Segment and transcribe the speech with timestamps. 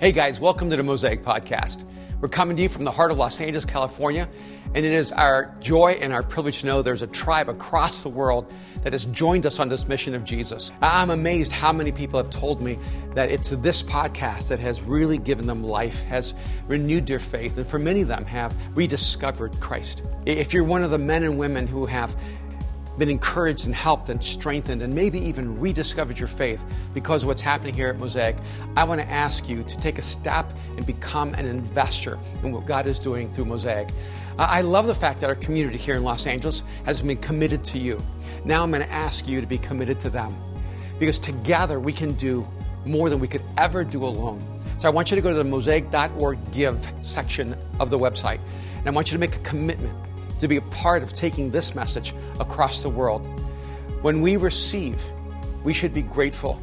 [0.00, 1.84] Hey guys, welcome to the Mosaic Podcast.
[2.22, 4.30] We're coming to you from the heart of Los Angeles, California,
[4.74, 8.08] and it is our joy and our privilege to know there's a tribe across the
[8.08, 8.50] world
[8.82, 10.72] that has joined us on this mission of Jesus.
[10.80, 12.78] I'm amazed how many people have told me
[13.14, 16.32] that it's this podcast that has really given them life, has
[16.66, 20.02] renewed their faith, and for many of them have rediscovered Christ.
[20.24, 22.16] If you're one of the men and women who have
[23.00, 27.40] been encouraged and helped and strengthened and maybe even rediscovered your faith because of what's
[27.40, 28.36] happening here at Mosaic,
[28.76, 32.66] I want to ask you to take a step and become an investor in what
[32.66, 33.88] God is doing through Mosaic.
[34.38, 37.78] I love the fact that our community here in Los Angeles has been committed to
[37.78, 38.02] you.
[38.44, 40.36] Now I'm going to ask you to be committed to them
[40.98, 42.46] because together we can do
[42.84, 44.44] more than we could ever do alone.
[44.76, 48.40] So I want you to go to the mosaic.org give section of the website
[48.76, 49.96] and I want you to make a commitment
[50.40, 53.26] to be a part of taking this message across the world.
[54.02, 55.02] When we receive,
[55.62, 56.60] we should be grateful.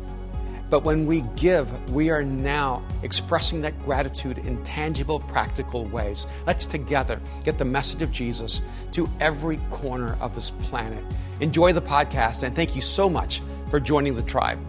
[0.69, 6.27] But when we give, we are now expressing that gratitude in tangible, practical ways.
[6.45, 11.05] Let's together get the message of Jesus to every corner of this planet.
[11.39, 14.59] Enjoy the podcast, and thank you so much for joining the tribe.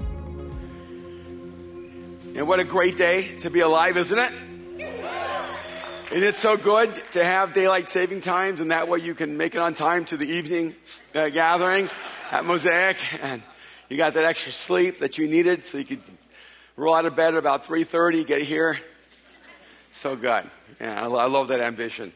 [2.36, 4.47] And what a great day to be alive, isn't it?
[6.10, 9.54] And it's so good to have daylight saving times, and that way you can make
[9.54, 10.74] it on time to the evening
[11.14, 11.90] uh, gathering
[12.30, 13.42] at Mosaic, and
[13.90, 16.00] you got that extra sleep that you needed, so you could
[16.76, 18.78] roll out of bed at about 3:30, get here.
[19.90, 20.44] So good.
[20.80, 22.14] Yeah, I, I love that ambition.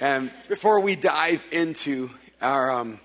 [0.00, 2.10] And before we dive into
[2.42, 3.00] our um,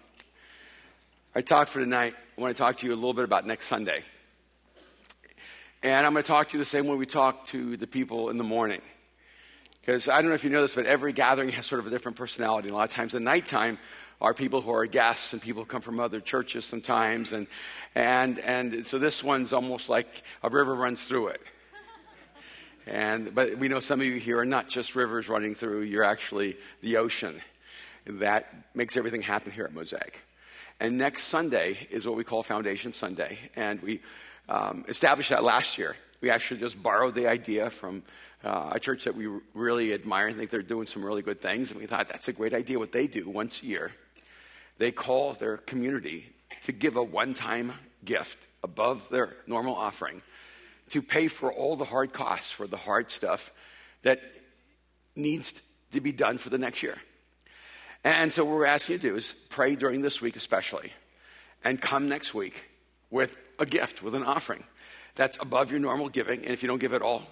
[1.33, 3.67] our talk for tonight, I want to talk to you a little bit about next
[3.67, 4.03] Sunday.
[5.81, 8.29] And I'm going to talk to you the same way we talk to the people
[8.29, 8.81] in the morning.
[9.81, 11.89] Because I don't know if you know this, but every gathering has sort of a
[11.89, 12.67] different personality.
[12.67, 13.80] And a lot of times, the nighttime
[14.21, 17.31] are people who are guests and people who come from other churches sometimes.
[17.31, 17.47] And,
[17.95, 21.41] and, and so this one's almost like a river runs through it.
[22.86, 26.03] And, but we know some of you here are not just rivers running through, you're
[26.03, 27.39] actually the ocean.
[28.05, 30.21] That makes everything happen here at Mosaic.
[30.80, 33.37] And next Sunday is what we call Foundation Sunday.
[33.55, 34.02] And we
[34.48, 35.95] um, established that last year.
[36.21, 38.03] We actually just borrowed the idea from
[38.44, 41.72] uh, a church that we really admire and think they're doing some really good things.
[41.72, 43.92] And we thought that's a great idea what they do once a year.
[44.77, 46.33] They call their community
[46.64, 47.73] to give a one time
[48.05, 50.22] gift above their normal offering
[50.89, 53.52] to pay for all the hard costs for the hard stuff
[54.02, 54.20] that
[55.16, 55.61] needs
[55.92, 56.98] to be done for the next year.
[58.04, 60.94] And so, what we're asking you to do is pray during this week, especially,
[61.64, 62.64] and come next week
[63.10, 64.64] with a gift, with an offering
[65.16, 66.39] that's above your normal giving.
[66.44, 67.23] And if you don't give it all,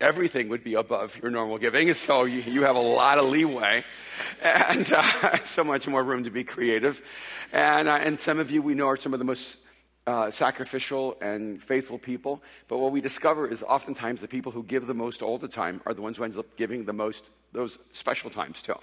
[0.00, 1.92] everything would be above your normal giving.
[2.04, 3.84] So you, you have a lot of leeway
[4.42, 7.00] and uh, so much more room to be creative.
[7.52, 9.56] And, uh, and some of you we know are some of the most
[10.06, 12.42] uh, sacrificial and faithful people.
[12.68, 15.80] But what we discover is oftentimes the people who give the most all the time
[15.86, 18.76] are the ones who end up giving the most those special times too.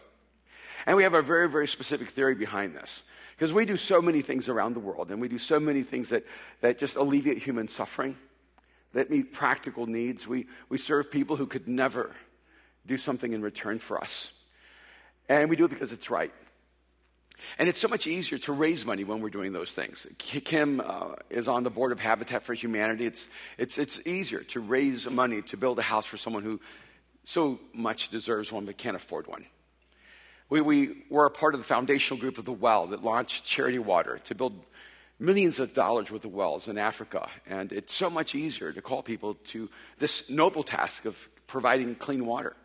[0.87, 3.03] And we have a very, very specific theory behind this.
[3.37, 6.09] Because we do so many things around the world, and we do so many things
[6.09, 6.25] that,
[6.61, 8.15] that just alleviate human suffering
[8.93, 10.27] that meet practical needs.
[10.27, 12.15] We, we serve people who could never
[12.85, 14.31] do something in return for us.
[15.29, 16.33] And we do it because it's right.
[17.57, 20.05] And it's so much easier to raise money when we're doing those things.
[20.17, 23.05] Kim uh, is on the board of Habitat for Humanity.
[23.05, 26.59] It's, it's, it's easier to raise money to build a house for someone who
[27.23, 29.45] so much deserves one but can't afford one.
[30.49, 33.79] We, we were a part of the foundational group of The Well that launched Charity
[33.79, 34.53] Water to build
[35.21, 37.29] millions of dollars worth of wells in Africa.
[37.47, 42.25] And it's so much easier to call people to this noble task of providing clean
[42.25, 42.55] water.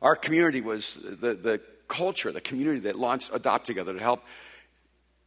[0.00, 4.24] Our community was the, the culture, the community that launched Adopt Together to help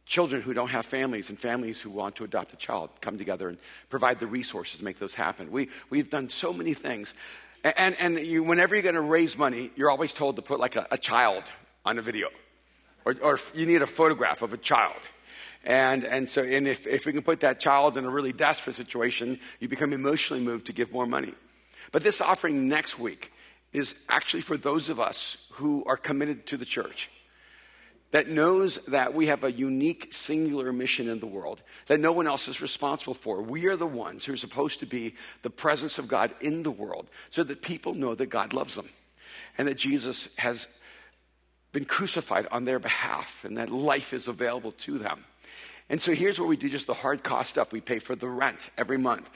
[0.04, 3.48] children who don't have families and families who want to adopt a child come together
[3.48, 3.56] and
[3.88, 5.50] provide the resources to make those happen.
[5.50, 7.14] We, we've done so many things.
[7.62, 10.76] And, and you, whenever you're going to raise money, you're always told to put like
[10.76, 11.44] a, a child
[11.84, 12.28] on a video.
[13.04, 15.00] Or, or you need a photograph of a child.
[15.64, 18.76] And, and so, and if, if we can put that child in a really desperate
[18.76, 21.32] situation, you become emotionally moved to give more money.
[21.90, 23.32] But this offering next week
[23.72, 27.10] is actually for those of us who are committed to the church,
[28.10, 32.28] that knows that we have a unique, singular mission in the world that no one
[32.28, 33.42] else is responsible for.
[33.42, 36.70] We are the ones who are supposed to be the presence of God in the
[36.70, 38.88] world so that people know that God loves them
[39.58, 40.68] and that Jesus has
[41.72, 45.24] been crucified on their behalf and that life is available to them.
[45.88, 47.72] And so here's what we do just the hard cost stuff.
[47.72, 49.28] We pay for the rent every month.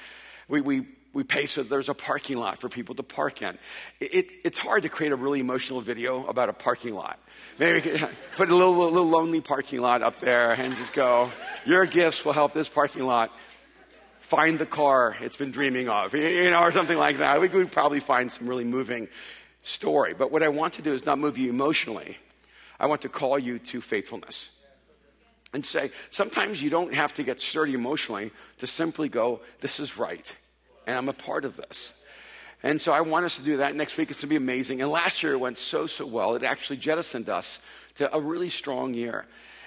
[0.48, 3.58] We, we, we pay so there's a parking lot for people to park in.
[4.00, 7.18] It, it, it's hard to create a really emotional video about a parking lot.
[7.58, 7.80] Maybe
[8.36, 11.30] put a little, little lonely parking lot up there and just go,
[11.66, 13.30] your gifts will help this parking lot
[14.28, 17.40] find the car it's been dreaming of, you know, or something like that.
[17.40, 19.08] We could probably find some really moving
[19.62, 20.12] story.
[20.12, 22.18] But what I want to do is not move you emotionally.
[22.78, 24.50] I want to call you to faithfulness.
[25.54, 29.96] And say, sometimes you don't have to get sturdy emotionally to simply go, this is
[29.96, 30.36] right,
[30.86, 31.94] and I'm a part of this.
[32.62, 33.74] And so I want us to do that.
[33.74, 34.82] Next week it's going to be amazing.
[34.82, 36.34] And last year it went so, so well.
[36.34, 37.60] It actually jettisoned us
[37.94, 39.26] to a really strong year.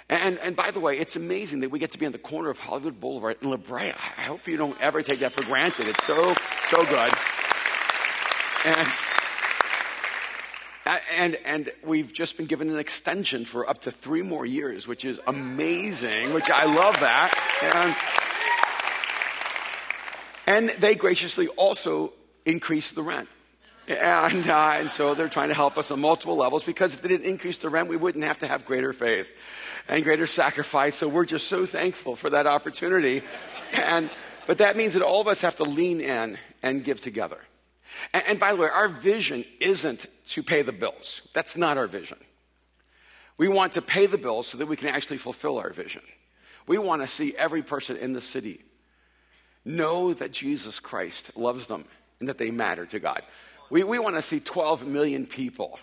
[0.09, 2.49] And, and by the way, it's amazing that we get to be on the corner
[2.49, 3.93] of Hollywood Boulevard in La Brea.
[3.93, 5.87] I hope you don't ever take that for granted.
[5.87, 6.35] It's so,
[6.65, 7.11] so good.
[8.65, 8.87] And,
[10.85, 15.05] and, and we've just been given an extension for up to three more years, which
[15.05, 17.31] is amazing, which I love that.
[20.47, 22.13] And, and they graciously also
[22.45, 23.29] increased the rent.
[23.87, 27.09] And, uh, and so they're trying to help us on multiple levels because if they
[27.09, 29.29] didn't increase the rent, we wouldn't have to have greater faith
[29.87, 30.95] and greater sacrifice.
[30.95, 33.23] So we're just so thankful for that opportunity.
[33.73, 34.09] And,
[34.47, 37.39] but that means that all of us have to lean in and give together.
[38.13, 41.21] And, and by the way, our vision isn't to pay the bills.
[41.33, 42.17] That's not our vision.
[43.37, 46.03] We want to pay the bills so that we can actually fulfill our vision.
[46.67, 48.61] We want to see every person in the city
[49.65, 51.85] know that Jesus Christ loves them
[52.19, 53.23] and that they matter to God.
[53.69, 55.79] We, we want to see 12 million people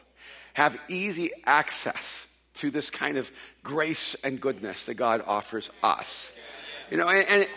[0.54, 3.30] have easy access to this kind of
[3.62, 6.32] grace and goodness that God offers us.
[6.90, 7.48] You know, and,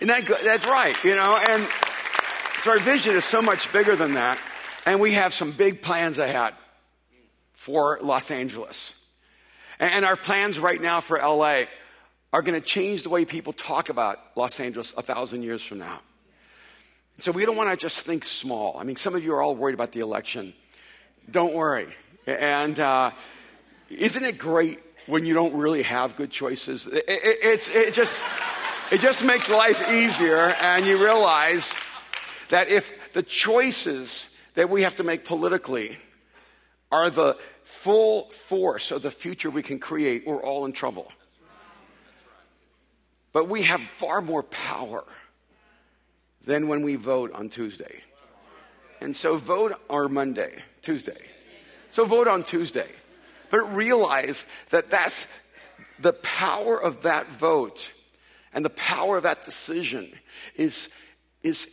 [0.00, 1.66] and, that, that's right, you know, and
[2.68, 4.38] our vision is so much bigger than that.
[4.86, 6.54] And we have some big plans ahead
[7.54, 8.94] for Los Angeles.
[9.78, 11.64] And, our plans right now for LA
[12.32, 15.78] are going to change the way people talk about Los Angeles a thousand years from
[15.78, 16.00] now.
[17.18, 18.76] So we don't want to just think small.
[18.78, 20.54] I mean, some of you are all worried about the election.
[21.30, 21.88] Don't worry.
[22.26, 23.10] And uh,
[23.90, 26.86] isn't it great when you don't really have good choices?
[26.86, 28.22] It, it, it, just,
[28.90, 31.72] it just makes life easier, and you realize
[32.48, 35.98] that if the choices that we have to make politically
[36.90, 41.12] are the full force of the future we can create, we're all in trouble.
[43.32, 45.04] But we have far more power
[46.44, 48.02] than when we vote on Tuesday.
[49.00, 51.20] And so vote on Monday, Tuesday.
[51.90, 52.88] So vote on Tuesday.
[53.50, 55.26] But realize that that's
[55.98, 57.92] the power of that vote
[58.52, 60.12] and the power of that decision
[60.54, 60.88] is,
[61.42, 61.68] is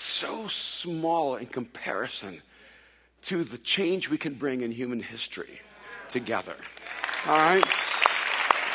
[0.00, 2.42] so small in comparison
[3.22, 5.60] to the change we can bring in human history
[6.08, 6.56] together.
[7.26, 7.64] All right?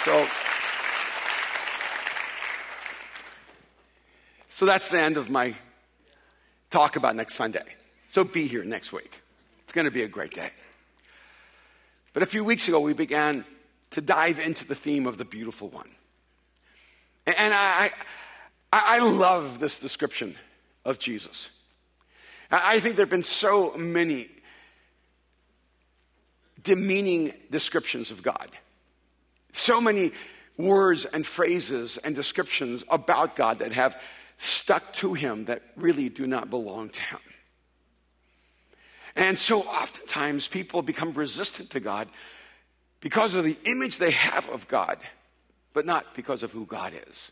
[0.03, 0.27] So.
[4.49, 5.55] So that's the end of my
[6.69, 7.65] talk about next Sunday.
[8.07, 9.21] So be here next week.
[9.63, 10.51] It's going to be a great day.
[12.13, 13.43] But a few weeks ago, we began
[13.91, 15.89] to dive into the theme of the beautiful one.
[17.25, 17.91] And I,
[18.71, 20.35] I, I love this description
[20.85, 21.49] of Jesus.
[22.51, 24.29] I think there have been so many
[26.63, 28.49] demeaning descriptions of God.
[29.51, 30.11] So many
[30.57, 33.99] words and phrases and descriptions about God that have
[34.37, 37.19] stuck to him that really do not belong to him.
[39.15, 42.09] And so oftentimes people become resistant to God
[42.99, 44.97] because of the image they have of God,
[45.73, 47.31] but not because of who God is.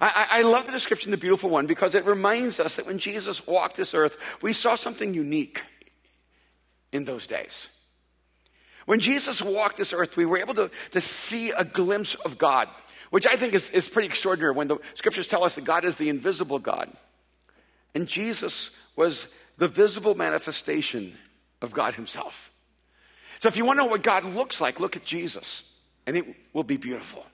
[0.00, 3.46] I, I, love the description, the beautiful one, because it reminds us that when Jesus
[3.46, 5.62] walked this earth, we saw something unique
[6.92, 7.68] in those days.
[8.86, 12.68] When Jesus walked this earth, we were able to, to see a glimpse of God
[13.14, 15.94] which I think is, is pretty extraordinary when the scriptures tell us that God is
[15.94, 16.90] the invisible God.
[17.94, 21.16] And Jesus was the visible manifestation
[21.62, 22.50] of God Himself.
[23.38, 25.62] So if you want to know what God looks like, look at Jesus,
[26.08, 27.24] and it will be beautiful.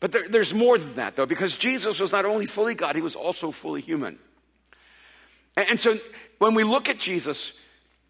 [0.00, 3.02] But there, there's more than that, though, because Jesus was not only fully God, He
[3.02, 4.18] was also fully human.
[5.56, 5.98] And, and so
[6.38, 7.52] when we look at Jesus,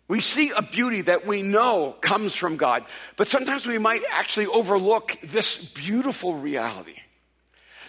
[0.07, 2.85] we see a beauty that we know comes from God,
[3.17, 6.97] but sometimes we might actually overlook this beautiful reality.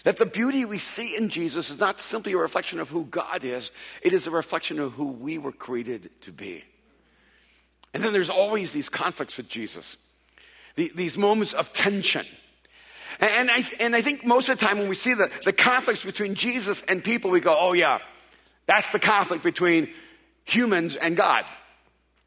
[0.04, 3.44] That the beauty we see in Jesus is not simply a reflection of who God
[3.44, 6.64] is, it is a reflection of who we were created to be.
[7.94, 9.98] And then there's always these conflicts with Jesus,
[10.76, 12.26] the, these moments of tension.
[13.20, 16.04] And, I, and I think most of the time when we see the, the conflicts
[16.04, 18.00] between Jesus and people, we go, oh, yeah,
[18.66, 19.90] that's the conflict between
[20.46, 21.46] humans and God.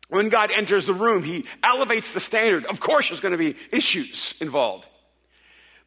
[0.08, 2.66] When God enters the room, he elevates the standard.
[2.66, 4.86] Of course, there's going to be issues involved.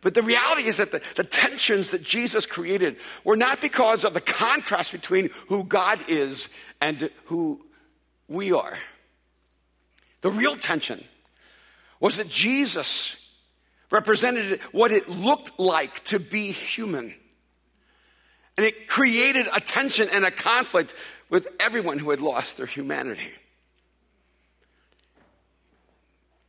[0.02, 4.14] But the reality is that the, the, tensions that Jesus created were not because of
[4.14, 6.50] the contrast between who God is
[6.80, 7.66] and who
[8.28, 8.78] we are.
[10.22, 11.04] The real tension
[12.00, 13.27] was that Jesus
[13.90, 17.14] represented what it looked like to be human.
[18.58, 20.94] And it created a tension and a conflict
[21.30, 23.32] with everyone who had lost their humanity.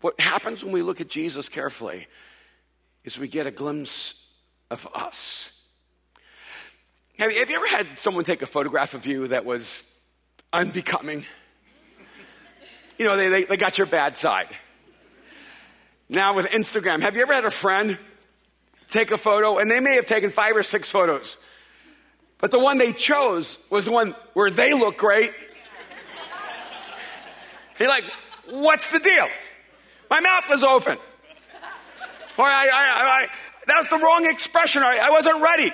[0.00, 2.06] What happens when we look at Jesus carefully
[3.04, 4.14] is we get a glimpse
[4.70, 5.50] of us.
[7.18, 9.82] Have you, ever had someone take a photograph of you that was
[10.52, 11.24] unbecoming?
[12.96, 14.48] You know, they, they, they got your bad side.
[16.08, 17.98] Now with Instagram, have you ever had a friend
[18.88, 21.36] take a photo and they may have taken five or six photos,
[22.38, 25.32] but the one they chose was the one where they look great.
[27.78, 28.04] You're like,
[28.48, 29.28] what's the deal?
[30.10, 30.98] My mouth was open.
[32.36, 33.28] Or I, I, I,
[33.66, 34.82] that was the wrong expression.
[34.82, 35.72] I, wasn't ready.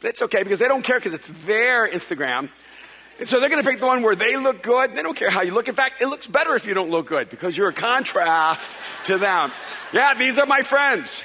[0.00, 2.50] But it's okay because they don't care because it's their Instagram.
[3.18, 4.92] And so they're going to pick the one where they look good.
[4.92, 5.68] They don't care how you look.
[5.68, 9.18] In fact, it looks better if you don't look good because you're a contrast to
[9.18, 9.52] them.
[9.92, 11.22] Yeah, these are my friends.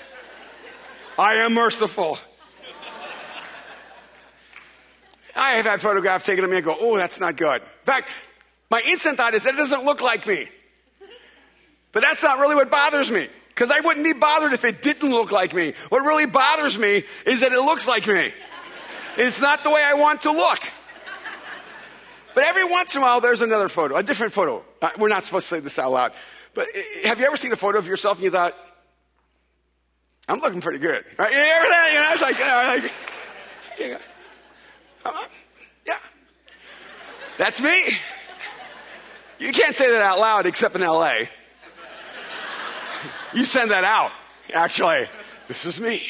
[1.17, 2.19] I am merciful.
[5.35, 7.61] I have had photographs taken of me and go, oh, that's not good.
[7.61, 8.11] In fact,
[8.69, 10.47] my instant thought is that it doesn't look like me.
[11.91, 13.27] But that's not really what bothers me.
[13.47, 15.73] Because I wouldn't be bothered if it didn't look like me.
[15.89, 18.31] What really bothers me is that it looks like me.
[19.17, 20.59] It's not the way I want to look.
[22.33, 24.63] But every once in a while, there's another photo, a different photo.
[24.81, 26.13] Uh, we're not supposed to say this out loud.
[26.53, 28.55] But uh, have you ever seen a photo of yourself and you thought,
[30.27, 31.03] I'm looking pretty good?
[31.17, 31.31] Right?
[31.31, 31.89] You ever that?
[31.91, 32.89] You know, it's like, you know,
[33.87, 34.01] like
[35.05, 35.25] uh,
[35.85, 35.97] yeah.
[37.37, 37.97] That's me.
[39.39, 41.13] You can't say that out loud except in LA.
[43.31, 44.11] You send that out.
[44.55, 45.07] Actually,
[45.47, 46.01] this is me.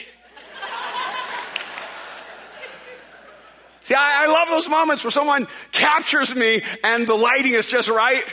[3.90, 7.90] See, I, I, love those moments where someone captures me and the lighting is just
[7.90, 8.24] right.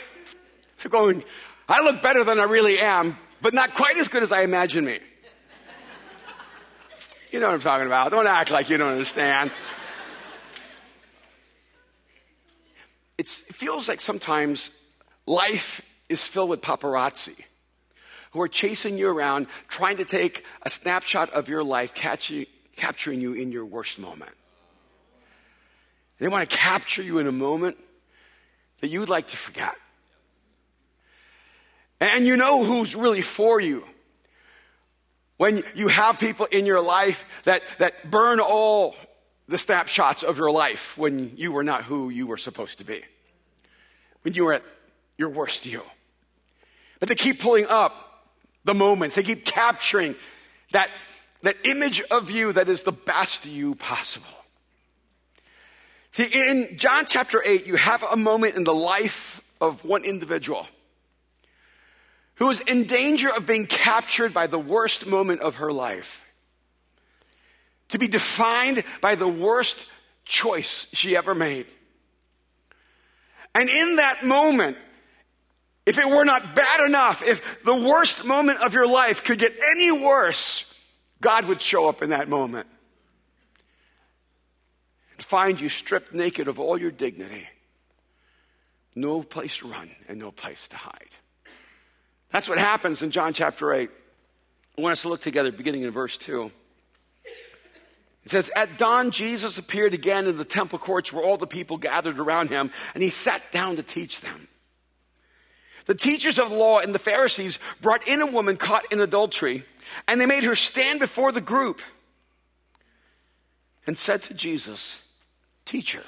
[0.85, 1.23] I'm going,
[1.67, 4.85] I look better than I really am, but not quite as good as I imagine
[4.85, 4.99] me.
[7.31, 8.11] You know what I'm talking about.
[8.11, 9.49] Don't act like you don't understand.
[13.17, 14.69] It's, it feels like sometimes
[15.25, 17.33] life is filled with paparazzi
[18.29, 22.45] who are chasing you around, trying to take a snapshot of your life, catching,
[22.75, 24.35] capturing you in your worst moment.
[26.19, 27.77] They want to capture you in a moment
[28.81, 29.75] that you would like to forget.
[31.99, 33.83] And you know who's really for you.
[35.37, 38.95] When you have people in your life that, that burn all
[39.47, 43.03] the snapshots of your life when you were not who you were supposed to be.
[44.23, 44.63] When you were at
[45.17, 45.83] your worst you.
[46.99, 48.25] But they keep pulling up
[48.65, 49.15] the moments.
[49.15, 50.15] They keep capturing
[50.71, 50.89] that,
[51.43, 54.27] that image of you that is the best you possible.
[56.17, 60.65] See, in John chapter 8, you have a moment in the life of one individual
[62.37, 66.25] who is in danger of being captured by the worst moment of her life,
[67.89, 69.85] to be defined by the worst
[70.25, 71.67] choice she ever made.
[73.53, 74.77] And in that moment,
[75.85, 79.53] if it were not bad enough, if the worst moment of your life could get
[79.71, 80.65] any worse,
[81.21, 82.65] God would show up in that moment
[85.23, 87.47] find you stripped naked of all your dignity.
[88.95, 91.09] No place to run and no place to hide.
[92.31, 93.89] That's what happens in John chapter 8.
[94.77, 96.51] I want us to look together beginning in verse 2.
[98.25, 101.77] It says, At dawn, Jesus appeared again in the temple courts where all the people
[101.77, 104.47] gathered around him, and he sat down to teach them.
[105.85, 109.63] The teachers of the law and the Pharisees brought in a woman caught in adultery,
[110.07, 111.81] and they made her stand before the group
[113.87, 114.99] and said to Jesus,
[115.67, 116.03] Teacher,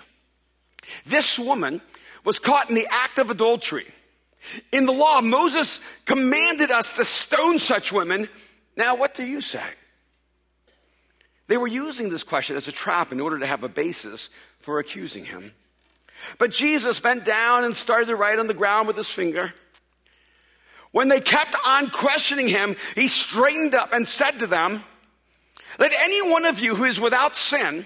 [1.05, 1.81] this woman
[2.23, 3.85] was caught in the act of adultery.
[4.71, 8.29] In the law, Moses commanded us to stone such women.
[8.77, 9.63] Now, what do you say?
[11.47, 14.79] They were using this question as a trap in order to have a basis for
[14.79, 15.53] accusing him.
[16.37, 19.53] But Jesus bent down and started to write on the ground with his finger.
[20.91, 24.85] When they kept on questioning him, he straightened up and said to them,
[25.77, 27.85] Let any one of you who is without sin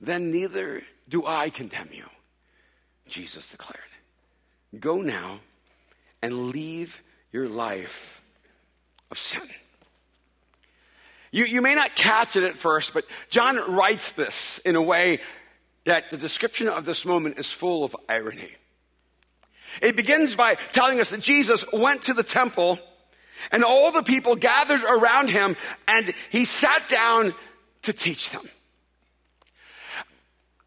[0.00, 2.06] Then neither do I condemn you,
[3.08, 3.80] Jesus declared.
[4.78, 5.40] Go now
[6.22, 8.22] and leave your life
[9.10, 9.48] of sin.
[11.30, 15.20] You, you may not catch it at first, but John writes this in a way
[15.84, 18.54] that the description of this moment is full of irony.
[19.82, 22.78] It begins by telling us that Jesus went to the temple
[23.52, 27.34] and all the people gathered around him and he sat down
[27.82, 28.48] to teach them.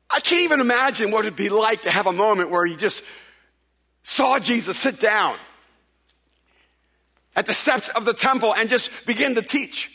[0.10, 3.04] I can't even imagine what it'd be like to have a moment where you just
[4.04, 5.38] saw Jesus sit down
[7.36, 9.92] at the steps of the temple and just begin to teach.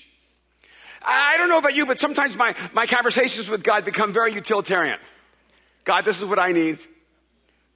[1.03, 4.99] I don't know about you, but sometimes my, my conversations with God become very utilitarian.
[5.85, 6.79] God, this is what I need.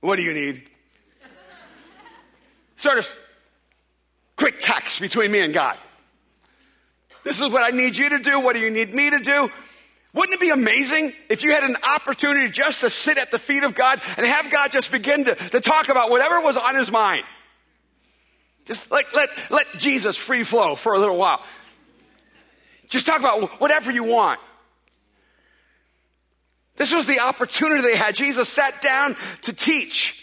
[0.00, 0.62] What do you need?
[2.76, 3.18] Sort of
[4.37, 5.76] quick text between me and God.
[7.25, 8.40] This is what I need you to do.
[8.40, 9.50] What do you need me to do?
[10.18, 13.62] Wouldn't it be amazing if you had an opportunity just to sit at the feet
[13.62, 16.90] of God and have God just begin to, to talk about whatever was on his
[16.90, 17.22] mind?
[18.64, 21.40] Just like let, let Jesus free flow for a little while.
[22.88, 24.40] Just talk about whatever you want.
[26.75, 28.16] This was the opportunity they had.
[28.16, 30.17] Jesus sat down to teach.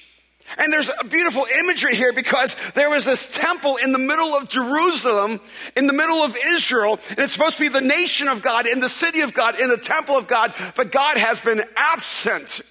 [0.58, 4.48] And there's a beautiful imagery here because there was this temple in the middle of
[4.48, 5.42] Jerusalem,
[5.76, 8.80] in the middle of Israel, and it's supposed to be the nation of God, in
[8.80, 12.62] the city of God, in the temple of God, but God has been absent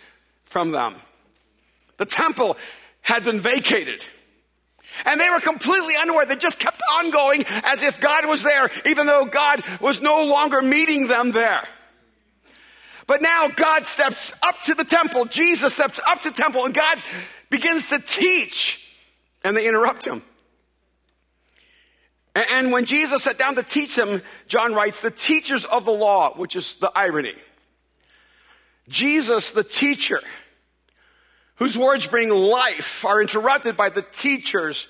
[0.44, 0.94] from them.
[1.96, 2.56] The temple
[3.02, 4.06] had been vacated.
[5.04, 6.24] And they were completely unaware.
[6.26, 10.22] They just kept on going as if God was there, even though God was no
[10.22, 11.66] longer meeting them there.
[13.06, 15.26] But now God steps up to the temple.
[15.26, 17.02] Jesus steps up to the temple and God
[17.54, 18.80] begins to teach.
[19.44, 20.22] And they interrupt him.
[22.34, 26.34] And when Jesus sat down to teach them, John writes, the teachers of the law,
[26.34, 27.34] which is the irony.
[28.88, 30.20] Jesus, the teacher,
[31.56, 34.88] whose words bring life, are interrupted by the teachers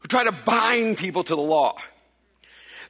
[0.00, 1.76] who try to bind people to the law.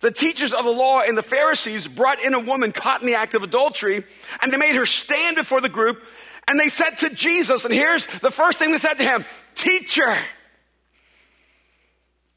[0.01, 3.15] The teachers of the law and the Pharisees brought in a woman caught in the
[3.15, 4.05] act of adultery,
[4.43, 6.05] and they made her stand before the group,
[6.47, 9.25] and they said to Jesus, and here's the first thing they said to him
[9.55, 10.17] Teacher.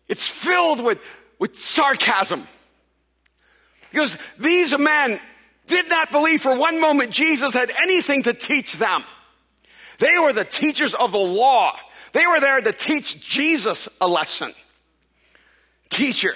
[0.07, 0.99] It's filled with,
[1.37, 2.47] with sarcasm.
[3.91, 5.19] Because these men
[5.65, 9.03] did not believe for one moment Jesus had anything to teach them.
[9.99, 11.77] They were the teachers of the law.
[12.13, 14.53] They were there to teach Jesus a lesson.
[15.89, 16.35] Teacher.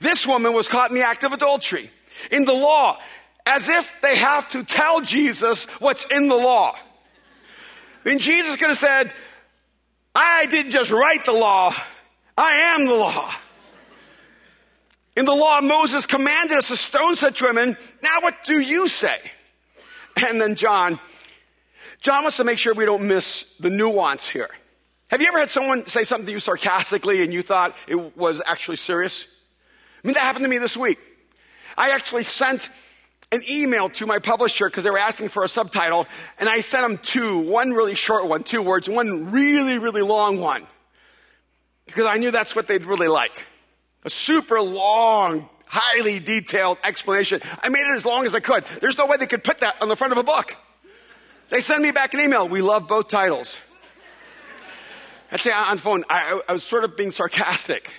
[0.00, 1.90] This woman was caught in the act of adultery.
[2.30, 2.98] In the law,
[3.46, 6.76] as if they have to tell Jesus what's in the law.
[8.04, 9.14] And Jesus could have said,
[10.14, 11.74] I didn't just write the law,
[12.36, 13.32] I am the law.
[15.16, 17.76] In the law, Moses commanded us to stone such women.
[18.02, 19.16] Now, what do you say?
[20.28, 21.00] And then John,
[22.02, 24.50] John wants to make sure we don't miss the nuance here.
[25.08, 28.42] Have you ever had someone say something to you sarcastically and you thought it was
[28.44, 29.26] actually serious?
[30.04, 30.98] I mean, that happened to me this week.
[31.78, 32.68] I actually sent
[33.32, 36.06] an email to my publisher because they were asking for a subtitle,
[36.38, 40.38] and I sent them two, one really short one, two words, one really, really long
[40.38, 40.66] one.
[41.86, 43.46] Because I knew that's what they'd really like.
[44.04, 47.40] A super long, highly detailed explanation.
[47.62, 48.64] I made it as long as I could.
[48.80, 50.56] There's no way they could put that on the front of a book.
[51.48, 52.48] They send me back an email.
[52.48, 53.58] We love both titles.
[55.30, 57.90] I'd say on phone, I, I was sort of being sarcastic.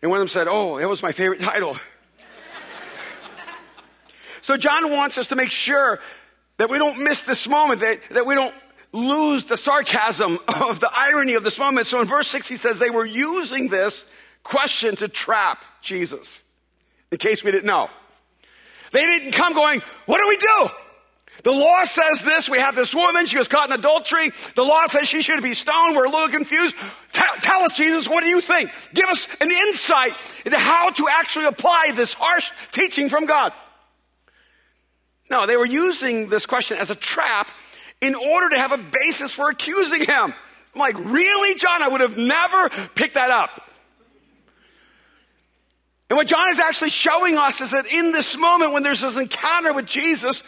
[0.00, 1.78] And one of them said, Oh, that was my favorite title.
[4.48, 5.98] So John wants us to make sure
[6.56, 8.54] that we don't miss this moment, that, that we don't
[8.94, 11.86] lose the sarcasm of the irony of this moment.
[11.86, 14.06] So in verse 6, he says they were using this
[14.44, 16.40] question to trap Jesus,
[17.12, 17.90] in case we didn't know.
[18.90, 20.70] They didn't come going, What do we do?
[21.42, 22.48] The law says this.
[22.48, 23.26] We have this woman.
[23.26, 24.32] She was caught in adultery.
[24.54, 25.94] The law says she should be stoned.
[25.94, 26.74] We're a little confused.
[27.12, 28.70] Tell, tell, us, Jesus, what do you think?
[28.94, 30.14] Give us an insight
[30.46, 33.52] into how to actually apply this harsh teaching from God.
[35.30, 37.50] No, they were using this question as a trap
[38.00, 40.34] in order to have a basis for accusing him.
[40.74, 41.82] I'm like, really, John?
[41.82, 43.68] I would have never picked that up.
[46.10, 49.18] And what John is actually showing us is that in this moment when there's this
[49.18, 50.42] encounter with Jesus,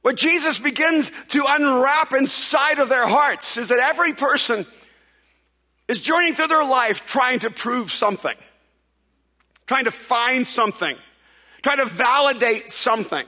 [0.00, 4.66] what Jesus begins to unwrap inside of their hearts is that every person
[5.88, 8.36] is journeying through their life trying to prove something,
[9.66, 10.96] trying to find something,
[11.62, 13.26] trying to validate something.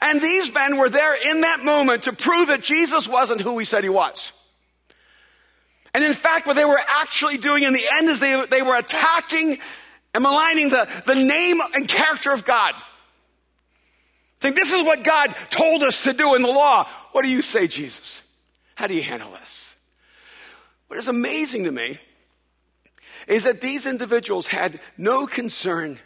[0.00, 3.64] And these men were there in that moment to prove that Jesus wasn't who he
[3.64, 4.32] said he was.
[5.94, 8.76] And in fact, what they were actually doing in the end is they, they were
[8.76, 9.58] attacking
[10.14, 12.72] and maligning the, the name and character of God.
[14.40, 16.88] Think this is what God told us to do in the law.
[17.12, 18.22] What do you say, Jesus?
[18.74, 19.74] How do you handle this?
[20.86, 21.98] What is amazing to me
[23.26, 25.98] is that these individuals had no concern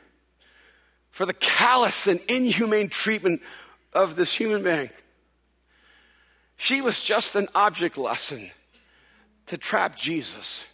[1.10, 3.42] for the callous and inhumane treatment
[3.92, 4.90] of this human being.
[6.56, 8.50] She was just an object lesson
[9.46, 10.64] to trap Jesus.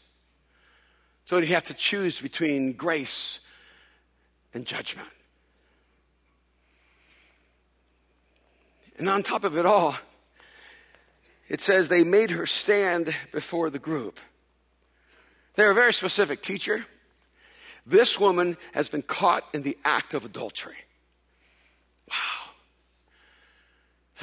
[1.24, 3.40] So he'd have to choose between grace
[4.54, 5.08] and judgment.
[8.98, 9.96] And on top of it all,
[11.48, 14.20] it says they made her stand before the group.
[15.54, 16.86] They're very specific, teacher.
[17.86, 20.76] This woman has been caught in the act of adultery.
[22.10, 22.47] Wow.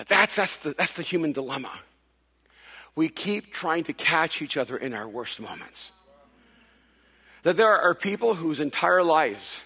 [0.08, 1.72] That's, that's, the, that's the human dilemma.
[2.96, 5.92] We keep trying to catch each other in our worst moments.
[7.44, 9.62] That there are people whose entire lives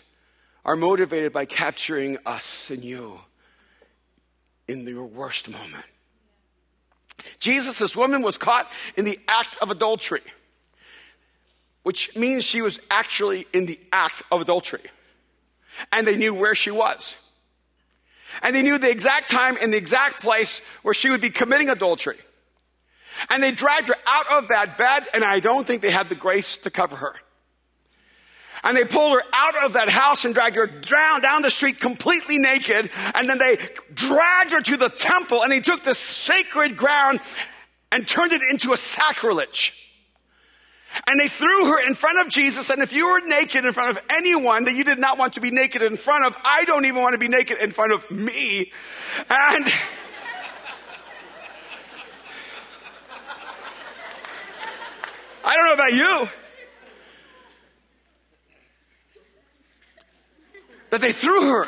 [0.65, 3.19] are motivated by capturing us and you
[4.67, 5.85] in your worst moment.
[7.39, 10.21] Jesus, this woman was caught in the act of adultery,
[11.83, 14.83] which means she was actually in the act of adultery.
[15.91, 17.17] And they knew where she was.
[18.41, 21.69] And they knew the exact time and the exact place where she would be committing
[21.69, 22.17] adultery.
[23.29, 26.15] And they dragged her out of that bed, and I don't think they had the
[26.15, 27.15] grace to cover her.
[28.63, 31.79] And they pulled her out of that house and dragged her down, down the street
[31.79, 32.89] completely naked.
[33.13, 33.57] And then they
[33.93, 37.21] dragged her to the temple and they took the sacred ground
[37.91, 39.88] and turned it into a sacrilege.
[41.06, 42.69] And they threw her in front of Jesus.
[42.69, 45.41] And if you were naked in front of anyone that you did not want to
[45.41, 48.10] be naked in front of, I don't even want to be naked in front of
[48.12, 48.71] me.
[49.30, 49.65] And
[55.45, 56.28] I don't know about you.
[60.89, 61.67] that they threw her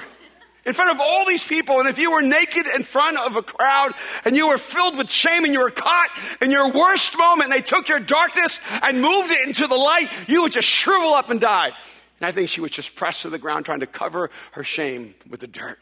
[0.65, 1.79] in front of all these people.
[1.79, 3.93] And if you were naked in front of a crowd
[4.25, 6.09] and you were filled with shame and you were caught
[6.41, 10.09] in your worst moment and they took your darkness and moved it into the light,
[10.27, 11.71] you would just shrivel up and die.
[12.19, 15.15] And I think she was just pressed to the ground trying to cover her shame
[15.29, 15.79] with the dirt.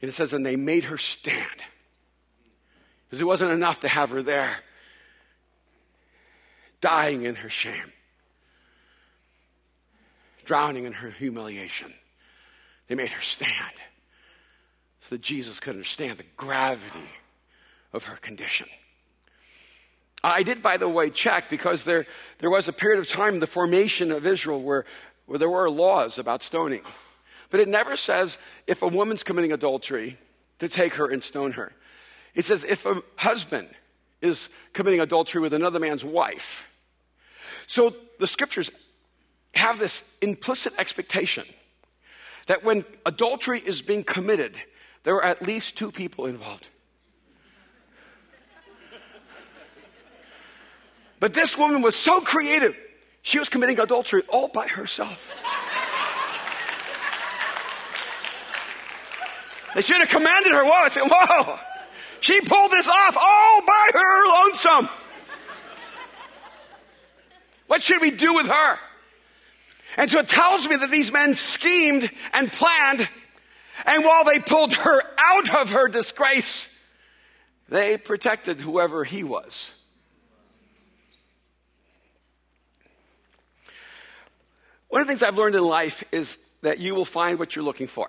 [0.00, 1.62] And it says, and they made her stand.
[3.06, 4.54] Because it wasn't enough to have her there,
[6.80, 7.92] dying in her shame
[10.44, 11.92] drowning in her humiliation.
[12.88, 13.74] They made her stand
[15.00, 17.08] so that Jesus could understand the gravity
[17.92, 18.68] of her condition.
[20.22, 22.06] I did, by the way, check because there,
[22.38, 24.86] there was a period of time in the formation of Israel where,
[25.26, 26.80] where there were laws about stoning.
[27.50, 30.18] But it never says if a woman's committing adultery
[30.60, 31.72] to take her and stone her.
[32.34, 33.68] It says if a husband
[34.22, 36.70] is committing adultery with another man's wife.
[37.66, 38.70] So the scriptures
[39.54, 41.44] have this implicit expectation
[42.46, 44.56] that when adultery is being committed,
[45.02, 46.68] there are at least two people involved.
[51.20, 52.76] But this woman was so creative,
[53.22, 55.34] she was committing adultery all by herself.
[59.74, 60.64] They should have commanded her.
[60.64, 61.58] Whoa, I said, whoa.
[62.20, 64.88] She pulled this off all by her lonesome.
[67.66, 68.78] What should we do with her?
[69.96, 73.08] And so it tells me that these men schemed and planned,
[73.86, 76.68] and while they pulled her out of her disgrace,
[77.68, 79.72] they protected whoever he was.
[84.88, 87.64] One of the things I've learned in life is that you will find what you're
[87.64, 88.08] looking for.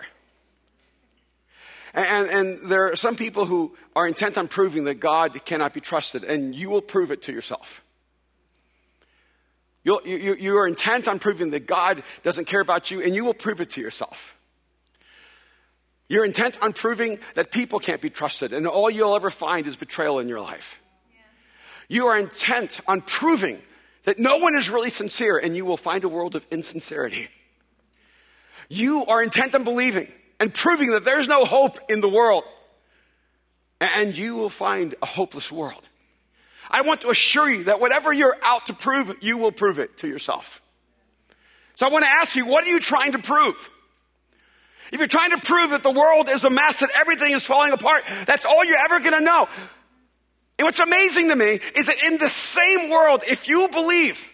[1.94, 5.80] And, and, there are some people who are intent on proving that God cannot be
[5.80, 7.82] trusted, and you will prove it to yourself.
[9.86, 13.24] You'll, you, you are intent on proving that God doesn't care about you, and you
[13.24, 14.36] will prove it to yourself.
[16.10, 19.76] You're intent on proving that people can't be trusted, and all you'll ever find is
[19.76, 20.80] betrayal in your life.
[21.88, 23.62] You are intent on proving
[24.06, 27.28] that no one is really sincere, and you will find a world of insincerity.
[28.70, 32.44] You are intent on believing and proving that there's no hope in the world,
[33.80, 35.88] and you will find a hopeless world.
[36.70, 39.98] I want to assure you that whatever you're out to prove, you will prove it
[39.98, 40.62] to yourself.
[41.76, 43.70] So I want to ask you, what are you trying to prove?
[44.92, 47.74] If you're trying to prove that the world is a mess, that everything is falling
[47.74, 49.48] apart, that's all you're ever going to know.
[50.58, 54.30] And what's amazing to me is that in the same world, if you believe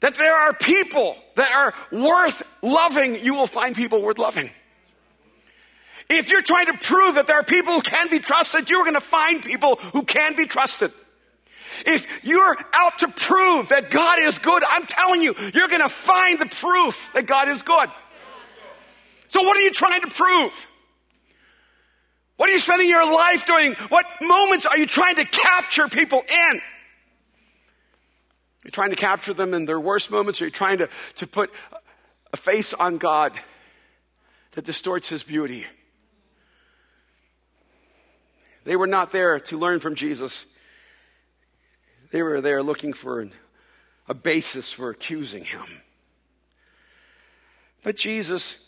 [0.00, 4.50] that there are people that are worth loving, you will find people worth loving.
[6.14, 8.94] If you're trying to prove that there are people who can be trusted, you're going
[8.94, 10.92] to find people who can be trusted.
[11.86, 15.88] If you're out to prove that God is good, I'm telling you, you're going to
[15.88, 17.88] find the proof that God is good.
[19.28, 20.66] So, what are you trying to prove?
[22.36, 23.74] What are you spending your life doing?
[23.88, 26.60] What moments are you trying to capture people in?
[28.64, 31.50] You're trying to capture them in their worst moments, or you're trying to, to put
[32.34, 33.32] a face on God
[34.52, 35.64] that distorts his beauty.
[38.64, 40.46] They were not there to learn from Jesus.
[42.10, 43.28] They were there looking for
[44.08, 45.66] a basis for accusing him.
[47.82, 48.58] But Jesus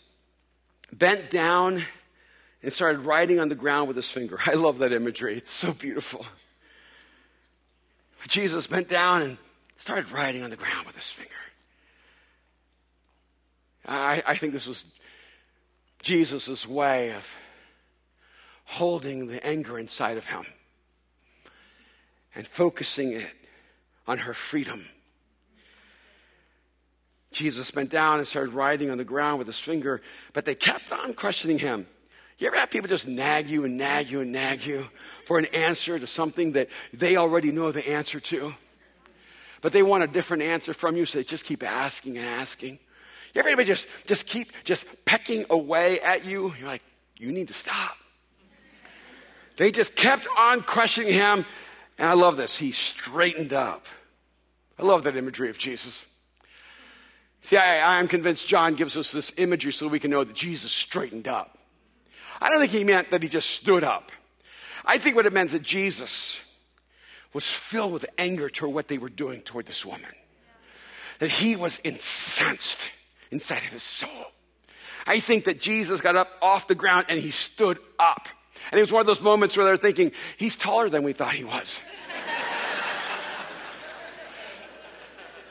[0.91, 1.83] bent down
[2.61, 4.37] and started writing on the ground with his finger.
[4.45, 6.25] I love that imagery, it's so beautiful.
[8.21, 9.37] But Jesus bent down and
[9.77, 11.31] started writing on the ground with his finger.
[13.87, 14.83] I, I think this was
[16.01, 17.37] Jesus' way of
[18.65, 20.45] holding the anger inside of him
[22.35, 23.31] and focusing it
[24.07, 24.85] on her freedom.
[27.31, 30.01] Jesus bent down and started writing on the ground with his finger,
[30.33, 31.85] but they kept on questioning him.
[32.37, 34.87] You ever have people just nag you and nag you and nag you
[35.25, 38.53] for an answer to something that they already know the answer to?
[39.61, 42.79] But they want a different answer from you, so they just keep asking and asking.
[43.33, 46.53] You ever anybody just, just keep just pecking away at you?
[46.59, 46.83] You're like,
[47.17, 47.97] you need to stop.
[49.57, 51.45] They just kept on crushing him.
[51.97, 52.57] And I love this.
[52.57, 53.85] He straightened up.
[54.77, 56.05] I love that imagery of Jesus.
[57.41, 60.71] See, I, am convinced John gives us this imagery so we can know that Jesus
[60.71, 61.57] straightened up.
[62.41, 64.11] I don't think he meant that he just stood up.
[64.83, 66.39] I think what it meant is that Jesus
[67.33, 70.11] was filled with anger toward what they were doing toward this woman.
[71.19, 72.91] That he was incensed
[73.31, 74.09] inside of his soul.
[75.07, 78.27] I think that Jesus got up off the ground and he stood up.
[78.71, 81.33] And it was one of those moments where they're thinking, he's taller than we thought
[81.33, 81.81] he was.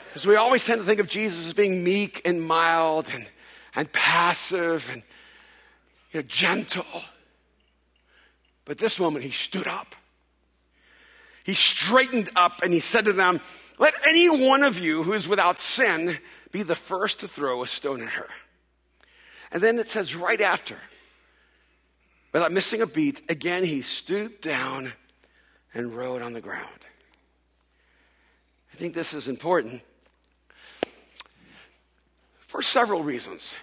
[0.09, 3.27] Because we always tend to think of Jesus as being meek and mild and,
[3.75, 5.03] and passive and
[6.13, 6.85] you know, gentle.
[8.65, 9.97] But this moment, he stood up.
[11.43, 13.41] He straightened up and he said to them,
[13.79, 16.19] Let any one of you who is without sin
[16.53, 18.29] be the first to throw a stone at her.
[19.51, 20.77] And then it says right after,
[22.35, 24.93] without missing a beat, again he stooped down
[25.73, 26.69] and wrote on the ground.
[28.73, 29.83] I think this is important
[32.41, 33.55] for several reasons.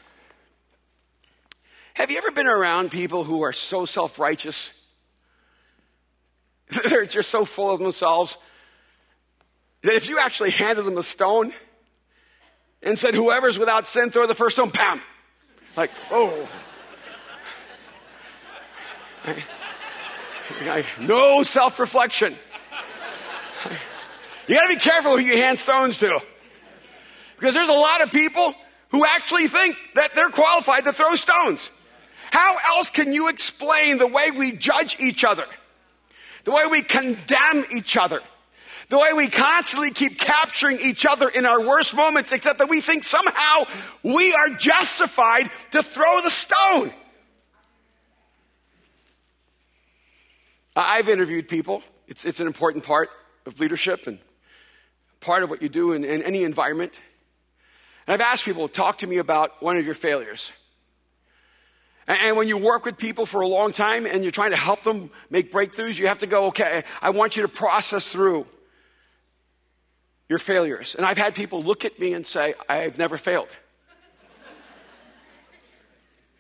[1.96, 4.72] Have you ever been around people who are so self righteous?
[6.90, 8.38] They're just so full of themselves
[9.82, 11.52] that if you actually handed them a stone
[12.82, 15.02] and said, Whoever's without sin, throw the first stone, bam!
[15.76, 16.50] Like, oh.
[21.00, 22.36] No self reflection.
[24.48, 26.20] You got to be careful who you hand stones to.
[27.38, 28.54] Because there's a lot of people
[28.90, 31.72] who actually think that they're qualified to throw stones.
[32.32, 35.46] How else can you explain the way we judge each other?
[36.44, 38.22] The way we condemn each other?
[38.90, 42.82] The way we constantly keep capturing each other in our worst moments, except that we
[42.82, 43.64] think somehow
[44.04, 46.94] we are justified to throw the stone.
[50.76, 51.84] I've interviewed people.
[52.08, 53.10] It's, it's an important part
[53.46, 54.20] of leadership and
[55.20, 57.00] part of what you do in, in any environment.
[58.08, 60.54] And I've asked people, to talk to me about one of your failures.
[62.08, 64.84] And when you work with people for a long time and you're trying to help
[64.84, 68.48] them make breakthroughs, you have to go, okay, I want you to process through
[70.28, 70.96] your failures.
[70.96, 73.50] And I've had people look at me and say, I've never failed.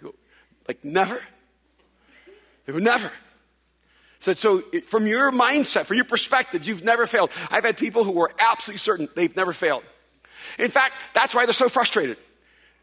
[0.67, 1.21] like, never?
[2.65, 3.11] They were never.
[4.21, 7.31] So, so from your mindset, from your perspective, you've never failed.
[7.49, 9.83] I've had people who were absolutely certain they've never failed.
[10.59, 12.17] In fact, that's why they're so frustrated.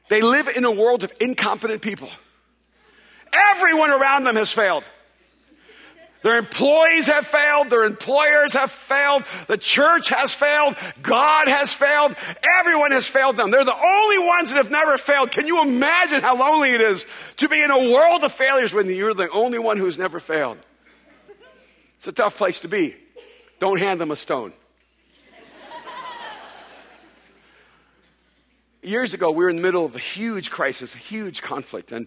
[0.08, 2.10] They live in a world of incompetent people.
[3.32, 4.88] Everyone around them has failed.
[6.22, 7.70] Their employees have failed.
[7.70, 9.22] Their employers have failed.
[9.46, 10.74] The church has failed.
[11.00, 12.16] God has failed.
[12.58, 13.52] Everyone has failed them.
[13.52, 15.30] They're the only ones that have never failed.
[15.30, 18.88] Can you imagine how lonely it is to be in a world of failures when
[18.88, 20.58] you're the only one who's never failed?
[22.08, 22.96] It's a tough place to be.
[23.58, 24.54] Don't hand them a stone.
[28.82, 32.06] Years ago, we were in the middle of a huge crisis, a huge conflict, and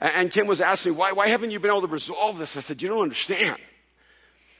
[0.00, 2.56] and Kim was asking me, why, why haven't you been able to resolve this?
[2.56, 3.58] I said, You don't understand.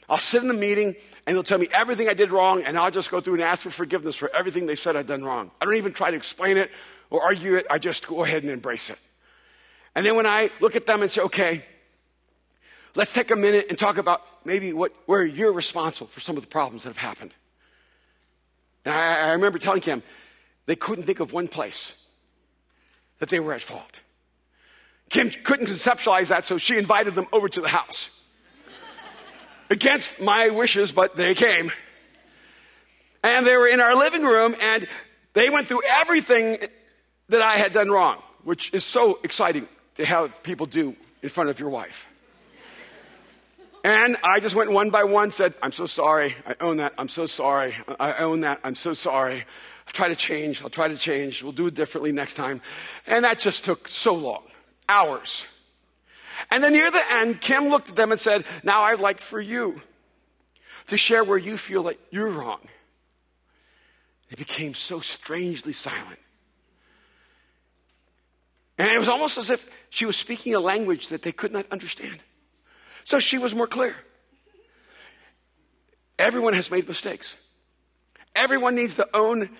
[0.08, 0.94] I'll sit in the meeting
[1.26, 3.62] and they'll tell me everything I did wrong, and I'll just go through and ask
[3.62, 5.50] for forgiveness for everything they said I'd done wrong.
[5.60, 6.70] I don't even try to explain it
[7.10, 9.00] or argue it, I just go ahead and embrace it.
[9.96, 11.64] And then when I look at them and say, okay,
[12.96, 16.42] let's take a minute and talk about maybe what, where you're responsible for some of
[16.42, 17.34] the problems that have happened.
[18.84, 20.02] And I, I remember telling Kim,
[20.64, 21.94] they couldn't think of one place
[23.18, 24.00] that they were at fault.
[25.10, 28.10] Kim couldn't conceptualize that, so she invited them over to the house.
[29.70, 31.70] Against my wishes, but they came.
[33.22, 34.86] And they were in our living room, and
[35.32, 36.58] they went through everything
[37.28, 41.50] that I had done wrong, which is so exciting to have people do in front
[41.50, 42.08] of your wife.
[43.86, 46.34] And I just went one by one, said, I'm so sorry.
[46.44, 46.94] I own that.
[46.98, 47.76] I'm so sorry.
[48.00, 48.58] I own that.
[48.64, 49.44] I'm so sorry.
[49.86, 50.60] I'll try to change.
[50.60, 51.40] I'll try to change.
[51.40, 52.62] We'll do it differently next time.
[53.06, 54.42] And that just took so long
[54.88, 55.46] hours.
[56.50, 59.40] And then near the end, Kim looked at them and said, Now I'd like for
[59.40, 59.80] you
[60.88, 62.62] to share where you feel like you're wrong.
[64.30, 66.18] It became so strangely silent.
[68.78, 71.66] And it was almost as if she was speaking a language that they could not
[71.70, 72.24] understand.
[73.06, 73.94] So she was more clear.
[76.18, 77.36] Everyone has made mistakes.
[78.34, 79.50] Everyone needs to own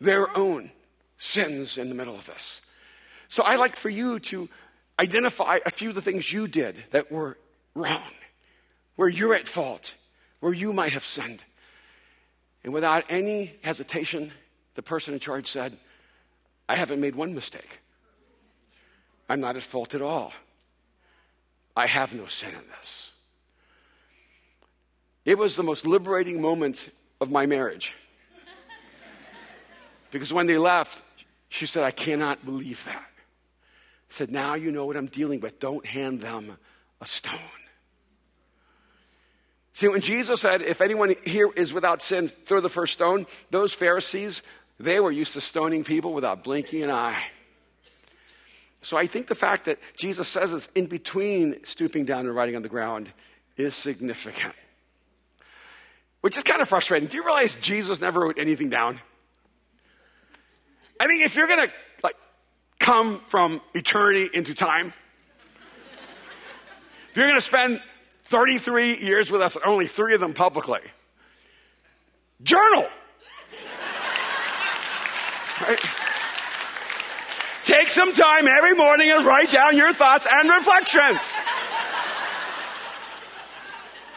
[0.00, 0.72] their own
[1.16, 2.60] sins in the middle of this.
[3.28, 4.48] So I'd like for you to
[4.98, 7.38] identify a few of the things you did that were
[7.76, 8.10] wrong,
[8.96, 9.94] where you're at fault,
[10.40, 11.44] where you might have sinned.
[12.64, 14.32] And without any hesitation,
[14.74, 15.78] the person in charge said,
[16.68, 17.78] I haven't made one mistake.
[19.28, 20.32] I'm not at fault at all.
[21.76, 23.12] I have no sin in this.
[25.24, 26.88] It was the most liberating moment
[27.20, 27.94] of my marriage.
[30.10, 31.02] because when they left,
[31.48, 32.96] she said, I cannot believe that.
[32.96, 35.60] I said, Now you know what I'm dealing with.
[35.60, 36.56] Don't hand them
[37.00, 37.38] a stone.
[39.72, 43.72] See, when Jesus said, If anyone here is without sin, throw the first stone, those
[43.72, 44.42] Pharisees,
[44.78, 47.22] they were used to stoning people without blinking an eye.
[48.82, 52.56] So I think the fact that Jesus says it's in between stooping down and writing
[52.56, 53.12] on the ground
[53.56, 54.54] is significant.
[56.22, 57.08] Which is kind of frustrating.
[57.08, 59.00] Do you realize Jesus never wrote anything down?
[60.98, 62.16] I mean, if you're going to like
[62.78, 64.92] come from eternity into time,
[67.10, 67.80] if you're going to spend
[68.24, 70.80] 33 years with us, only three of them publicly,
[72.42, 72.86] journal.
[75.60, 75.78] Right?
[77.64, 81.20] Take some time every morning and write down your thoughts and reflections.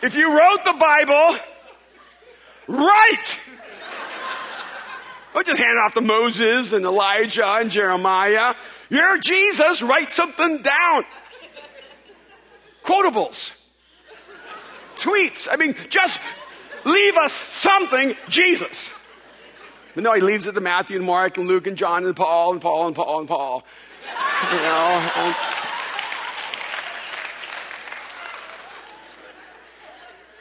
[0.01, 1.37] If you wrote the Bible,
[2.67, 3.39] write.
[5.33, 8.55] Don't just hand off to Moses and Elijah and Jeremiah.
[8.89, 11.03] You're Jesus, write something down.
[12.83, 13.53] Quotables,
[14.95, 15.47] tweets.
[15.51, 16.19] I mean, just
[16.85, 18.91] leave us something, Jesus.
[19.95, 22.53] But no, he leaves it to Matthew and Mark and Luke and John and Paul
[22.53, 23.63] and Paul and Paul and Paul.
[24.51, 25.11] You know.
[25.15, 25.35] And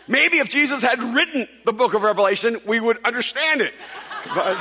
[0.09, 3.75] maybe if Jesus had written the book of Revelation, we would understand it.
[4.35, 4.59] But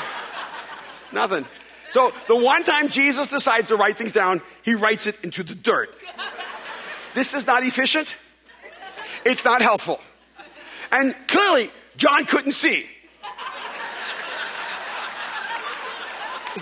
[1.12, 1.46] nothing.
[1.90, 5.56] So the one time Jesus decides to write things down, he writes it into the
[5.56, 5.90] dirt.
[7.14, 8.16] This is not efficient.
[9.26, 10.00] It's not helpful.
[10.92, 12.90] And clearly, John couldn't see.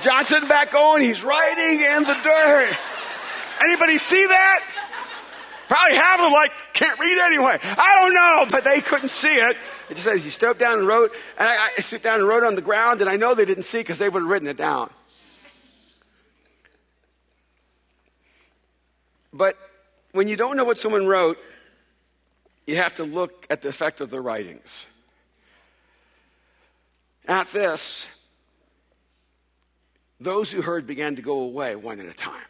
[0.01, 2.77] John sitting back going, he's writing in the dirt.
[3.61, 4.63] Anybody see that?
[5.67, 7.59] Probably of them like, can't read anyway.
[7.61, 9.57] I don't know, but they couldn't see it.
[9.89, 12.43] It just says he stooped down and wrote, and I, I stooped down and wrote
[12.43, 14.57] on the ground, and I know they didn't see because they would have written it
[14.57, 14.89] down.
[19.31, 19.57] But
[20.11, 21.37] when you don't know what someone wrote,
[22.65, 24.87] you have to look at the effect of the writings.
[27.27, 28.07] At this,
[30.19, 32.45] those who heard began to go away one at a time.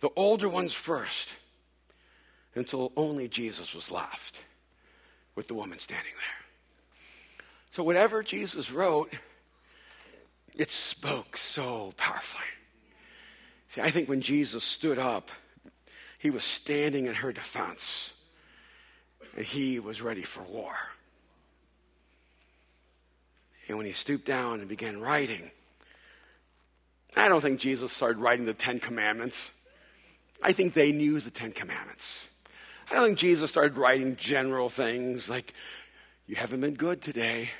[0.00, 1.34] The older ones first,
[2.54, 4.42] until only Jesus was left
[5.36, 7.46] with the woman standing there.
[7.70, 9.12] So, whatever Jesus wrote,
[10.54, 12.42] it spoke so powerfully.
[13.68, 15.30] See, I think when Jesus stood up,
[16.18, 18.12] he was standing in her defense,
[19.36, 20.74] and he was ready for war.
[23.68, 25.50] And when he stooped down and began writing,
[27.16, 29.50] I don't think Jesus started writing the Ten Commandments.
[30.42, 32.28] I think they knew the Ten Commandments.
[32.90, 35.52] I don't think Jesus started writing general things like,
[36.26, 37.50] you haven't been good today.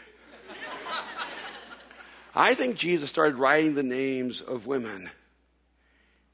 [2.34, 5.10] I think Jesus started writing the names of women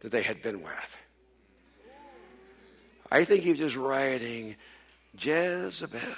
[0.01, 0.99] that they had been with.
[3.11, 4.55] I think he was just writing
[5.19, 5.99] Jezebel.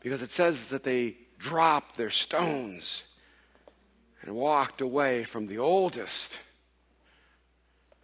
[0.00, 3.04] because it says that they dropped their stones
[4.22, 6.38] and walked away from the oldest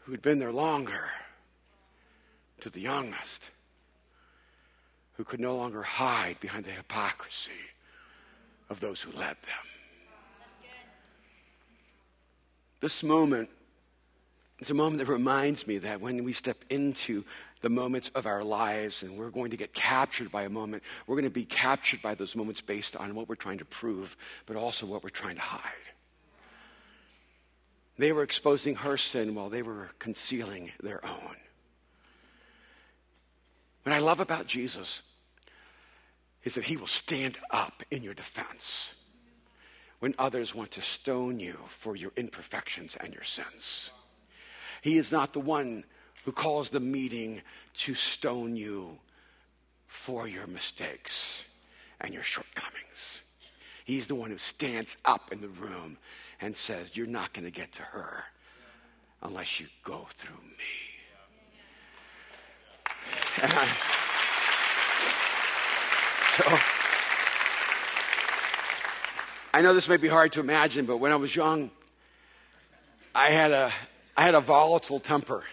[0.00, 1.08] who'd been there longer
[2.60, 3.50] to the youngest
[5.16, 7.52] who could no longer hide behind the hypocrisy
[8.68, 9.66] of those who led them.
[12.80, 13.48] This moment
[14.58, 17.24] is a moment that reminds me that when we step into
[17.64, 21.16] the moments of our lives and we're going to get captured by a moment, we're
[21.16, 24.54] going to be captured by those moments based on what we're trying to prove, but
[24.54, 25.72] also what we're trying to hide.
[27.96, 31.36] They were exposing her sin while they were concealing their own.
[33.84, 35.00] What I love about Jesus
[36.42, 38.92] is that he will stand up in your defense
[40.00, 43.90] when others want to stone you for your imperfections and your sins.
[44.82, 45.84] He is not the one
[46.24, 47.42] who calls the meeting
[47.74, 48.98] to stone you
[49.86, 51.44] for your mistakes
[52.00, 53.22] and your shortcomings.
[53.84, 55.98] He's the one who stands up in the room
[56.40, 58.24] and says, You're not going to get to her
[59.22, 60.64] unless you go through me.
[63.42, 63.66] And I,
[66.36, 66.58] so,
[69.52, 71.70] I know this may be hard to imagine, but when I was young,
[73.14, 73.70] I had a,
[74.16, 75.44] I had a volatile temper.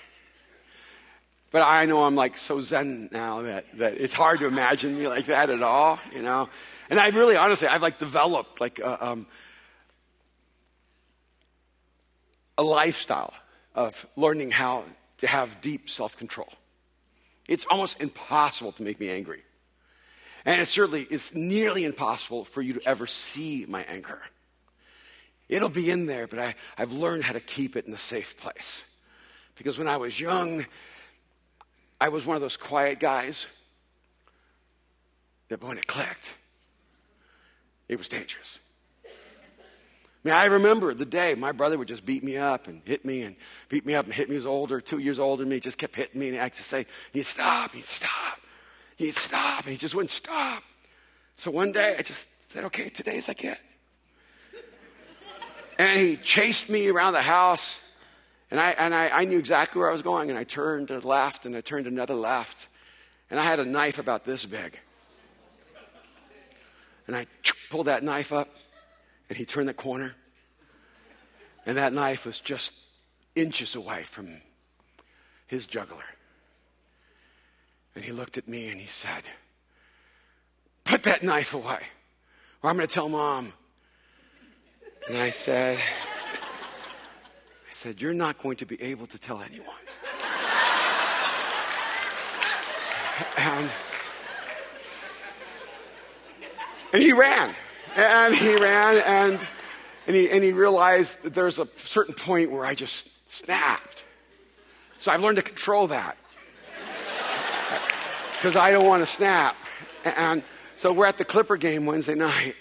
[1.51, 5.07] But I know I'm like so zen now that, that it's hard to imagine me
[5.09, 6.47] like that at all, you know.
[6.89, 9.27] And I really, honestly, I've like developed like a, um,
[12.57, 13.33] a lifestyle
[13.75, 14.85] of learning how
[15.17, 16.49] to have deep self control.
[17.47, 19.43] It's almost impossible to make me angry.
[20.45, 24.21] And it certainly is nearly impossible for you to ever see my anger.
[25.49, 28.37] It'll be in there, but I, I've learned how to keep it in a safe
[28.37, 28.85] place.
[29.55, 30.65] Because when I was young,
[32.01, 33.45] I was one of those quiet guys
[35.49, 36.33] that when it clicked,
[37.87, 38.57] it was dangerous.
[39.05, 39.09] I
[40.23, 43.21] mean, I remember the day my brother would just beat me up and hit me
[43.21, 43.35] and
[43.69, 44.33] beat me up and hit me.
[44.33, 46.29] He was older, two years older than me, just kept hitting me.
[46.29, 48.39] And I could say, he'd stop, he'd stop,
[48.97, 49.65] he'd stop.
[49.65, 50.63] And he just wouldn't stop.
[51.37, 53.59] So one day I just said, okay, today's like it.
[55.77, 57.79] And he chased me around the house.
[58.51, 60.29] And, I, and I, I knew exactly where I was going.
[60.29, 62.67] And I turned the left and I turned another left.
[63.29, 64.77] And I had a knife about this big.
[67.07, 67.25] And I
[67.69, 68.49] pulled that knife up
[69.31, 70.13] and he turned the corner,
[71.65, 72.73] and that knife was just
[73.33, 74.41] inches away from
[75.47, 76.03] his jugular.
[77.95, 79.23] And he looked at me and he said,
[80.83, 81.79] Put that knife away,
[82.61, 83.53] or I'm going to tell mom.
[85.07, 85.79] And I said,
[87.81, 89.75] said, You're not going to be able to tell anyone.
[93.37, 93.71] and,
[96.93, 97.55] and he ran.
[97.95, 99.39] And he ran and,
[100.05, 104.03] and, he, and he realized that there's a certain point where I just snapped.
[104.99, 106.17] So I've learned to control that
[108.37, 109.57] because I don't want to snap.
[110.05, 110.43] And
[110.75, 112.55] so we're at the Clipper game Wednesday night.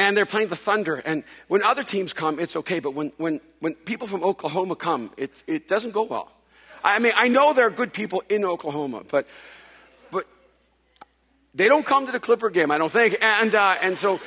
[0.00, 0.94] And they're playing the Thunder.
[0.94, 2.80] And when other teams come, it's okay.
[2.80, 6.32] But when, when, when people from Oklahoma come, it, it doesn't go well.
[6.82, 9.26] I mean, I know there are good people in Oklahoma, but
[10.10, 10.26] but
[11.54, 13.18] they don't come to the Clipper game, I don't think.
[13.20, 14.20] And, uh, and so,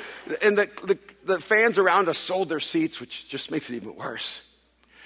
[0.43, 3.95] and the, the, the fans around us sold their seats, which just makes it even
[3.95, 4.43] worse.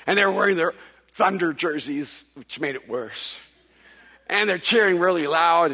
[0.06, 0.74] And they're wearing their
[1.14, 3.40] Thunder jerseys, which made it worse.
[4.30, 5.72] And they're cheering really loud,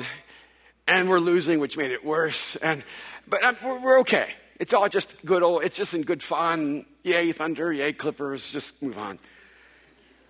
[0.88, 2.56] and we're losing, which made it worse.
[2.58, 2.84] And,
[3.28, 4.28] but um, we're, we're okay.
[4.60, 6.86] It's all just good old, it's just in good fun.
[7.04, 9.20] Yay, Thunder, yay, Clippers, just move on.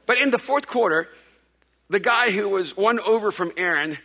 [0.06, 1.08] But in the fourth quarter,
[1.90, 3.98] the guy who was one over from Aaron,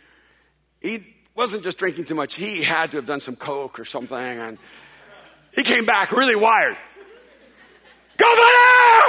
[0.81, 1.03] he
[1.35, 4.17] wasn't just drinking too much, he had to have done some coke or something.
[4.17, 4.57] And
[5.55, 6.77] he came back really wired.
[8.17, 9.01] Go there!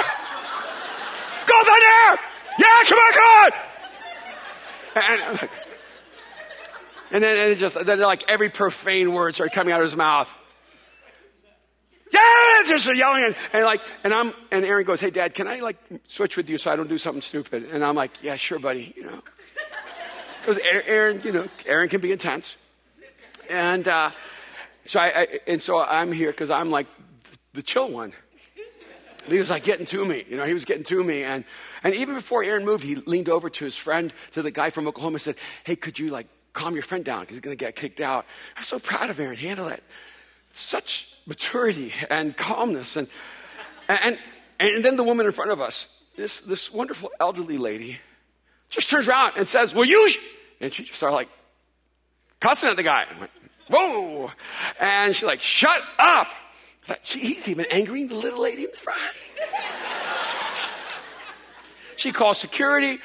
[1.45, 2.17] Go there!
[2.59, 3.51] Yeah, come on, on!
[4.93, 5.49] And,
[7.11, 10.33] and then and just, then like every profane word started coming out of his mouth.
[12.11, 15.59] Yeah, just yelling and, and like, and I'm, and Aaron goes, hey dad, can I
[15.61, 17.69] like switch with you so I don't do something stupid?
[17.71, 19.21] And I'm like, yeah, sure buddy, you know.
[20.41, 22.57] Because Aaron, you know, Aaron can be intense.
[23.47, 24.09] And uh,
[24.85, 26.87] so I, I, and so I'm here because I'm like
[27.53, 28.13] the chill one.
[29.27, 31.23] he was like getting to me, you know, he was getting to me.
[31.23, 31.43] And,
[31.83, 34.87] and even before Aaron moved, he leaned over to his friend, to the guy from
[34.87, 37.63] Oklahoma, and said, Hey, could you like calm your friend down because he's going to
[37.63, 38.25] get kicked out?
[38.57, 39.37] I'm so proud of Aaron.
[39.37, 39.83] Handle it.
[40.53, 42.95] Such maturity and calmness.
[42.95, 43.07] And,
[43.87, 44.17] and,
[44.59, 47.99] and then the woman in front of us, this, this wonderful elderly lady,
[48.69, 50.09] just turns around and says, Will you?
[50.59, 51.29] And she just started like
[52.39, 53.05] cussing at the guy.
[53.09, 53.31] I went,
[53.67, 54.31] Whoa.
[54.79, 56.27] And she's like, Shut up.
[56.83, 58.99] Thought, he's even angering the little lady in the front.
[61.95, 62.99] she calls security,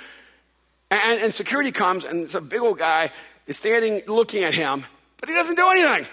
[0.91, 3.11] and, and security comes, and it's a big old guy
[3.47, 4.85] is standing looking at him,
[5.19, 6.07] but he doesn't do anything.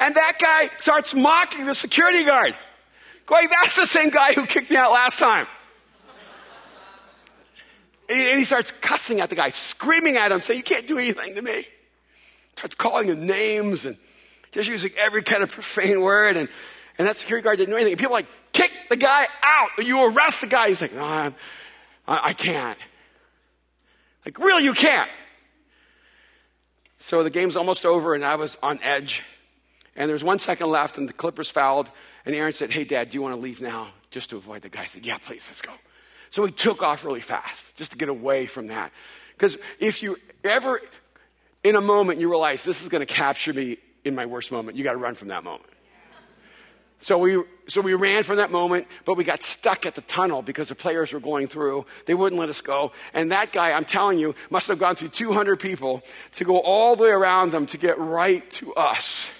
[0.00, 2.54] And that guy starts mocking the security guard.
[3.26, 5.46] Going, that's the same guy who kicked me out last time.
[8.08, 11.34] And he starts cussing at the guy, screaming at him, saying, You can't do anything
[11.34, 11.66] to me.
[12.56, 13.96] Starts calling him names and
[14.52, 16.36] just using every kind of profane word.
[16.36, 16.48] And,
[16.96, 17.92] and that security guard didn't know anything.
[17.92, 19.84] And people like, kick the guy out.
[19.84, 20.68] You arrest the guy.
[20.68, 21.32] He's like, no, I,
[22.06, 22.78] I can't.
[24.24, 25.10] Like, really, you can't.
[26.98, 29.22] So the game's almost over, and I was on edge.
[29.98, 31.90] And there's one second left, and the Clippers fouled.
[32.24, 33.88] And Aaron said, Hey, Dad, do you want to leave now?
[34.10, 34.82] Just to avoid the guy.
[34.82, 35.72] I said, Yeah, please, let's go.
[36.30, 38.92] So he took off really fast, just to get away from that.
[39.34, 40.80] Because if you ever,
[41.64, 44.76] in a moment, you realize this is going to capture me in my worst moment,
[44.76, 45.68] you got to run from that moment.
[47.00, 50.42] So we, so we ran from that moment, but we got stuck at the tunnel
[50.42, 51.86] because the players were going through.
[52.06, 52.92] They wouldn't let us go.
[53.14, 56.02] And that guy, I'm telling you, must have gone through 200 people
[56.36, 59.30] to go all the way around them to get right to us.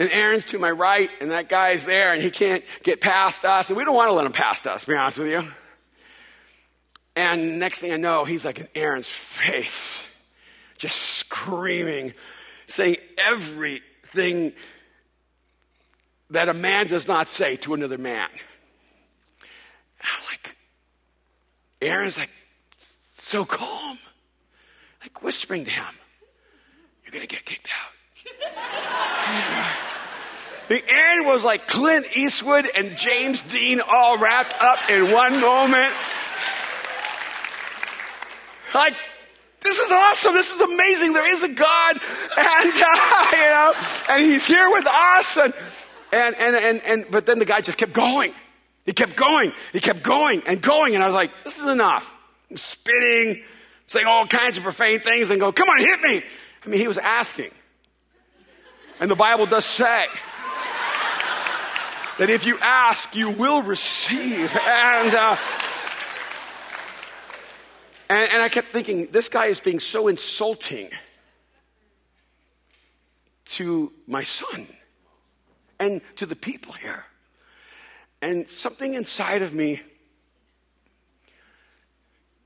[0.00, 3.68] And Aaron's to my right, and that guy's there, and he can't get past us.
[3.68, 5.46] And we don't want to let him past us, to be honest with you.
[7.14, 10.06] And next thing I know, he's like in Aaron's face,
[10.78, 12.14] just screaming,
[12.66, 14.54] saying everything
[16.30, 18.28] that a man does not say to another man.
[18.32, 20.56] And I'm like,
[21.82, 22.30] Aaron's like
[23.18, 23.98] so calm,
[25.02, 25.94] like whispering to him,
[27.04, 27.99] You're going to get kicked out.
[30.68, 35.92] The end was like Clint Eastwood and James Dean all wrapped up in one moment.
[38.74, 38.94] Like,
[39.62, 40.34] this is awesome.
[40.34, 41.12] This is amazing.
[41.12, 42.00] There is a God, and
[42.38, 43.74] uh, you know,
[44.08, 45.36] and He's here with us.
[45.36, 45.52] And
[46.12, 48.34] and, and, and, and, but then the guy just kept going.
[48.84, 49.52] He kept going.
[49.72, 50.94] He kept going and going.
[50.94, 52.12] And I was like, this is enough.
[52.50, 53.42] I'm spitting,
[53.86, 56.22] saying all kinds of profane things and go, come on, hit me.
[56.64, 57.50] I mean, he was asking.
[59.00, 60.04] And the Bible does say
[62.18, 64.54] that if you ask, you will receive.
[64.54, 65.36] And, uh,
[68.10, 70.90] and, and I kept thinking, this guy is being so insulting
[73.46, 74.66] to my son
[75.78, 77.06] and to the people here.
[78.20, 79.80] And something inside of me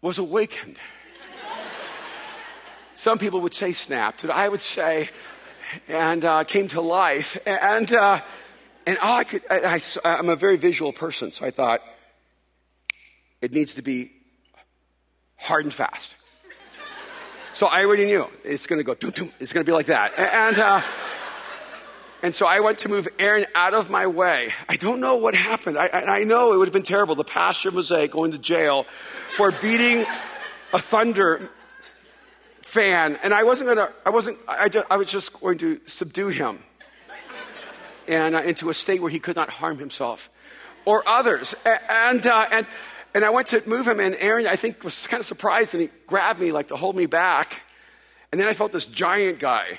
[0.00, 0.78] was awakened.
[2.94, 5.11] Some people would say snapped, but I would say,
[5.88, 7.38] and uh, came to life.
[7.46, 8.20] And, uh,
[8.86, 11.80] and all I could, I, I, I'm a very visual person, so I thought,
[13.40, 14.10] it needs to be
[15.36, 16.14] hard and fast.
[17.52, 18.96] So I already knew it's going to go,
[19.38, 20.18] it's going to be like that.
[20.18, 20.82] And, uh,
[22.22, 24.50] and so I went to move Aaron out of my way.
[24.66, 25.76] I don't know what happened.
[25.78, 27.14] I, I know it would have been terrible.
[27.14, 28.86] The pastor Mosaic going to jail
[29.36, 30.06] for beating
[30.72, 31.50] a Thunder
[32.75, 33.18] fan.
[33.22, 36.29] And I wasn't going to, I wasn't, I, just, I was just going to subdue
[36.29, 36.59] him
[38.09, 40.29] and uh, into a state where he could not harm himself
[40.85, 41.55] or others.
[41.89, 42.66] And, uh, and,
[43.14, 45.83] and I went to move him, and Aaron, I think, was kind of surprised, and
[45.83, 47.62] he grabbed me like to hold me back.
[48.33, 49.79] And then I felt this giant guy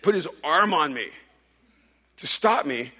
[0.00, 1.08] put his arm on me
[2.16, 2.92] to stop me.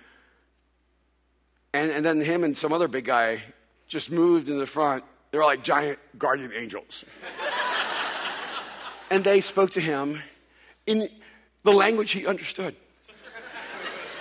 [1.72, 3.42] And, and then him and some other big guy
[3.88, 5.04] just moved in the front.
[5.30, 7.06] They were like giant guardian angels.
[9.12, 10.22] And they spoke to him
[10.86, 11.06] in
[11.64, 12.74] the language he understood,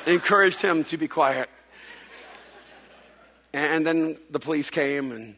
[0.06, 1.50] encouraged him to be quiet.
[3.54, 5.36] And then the police came and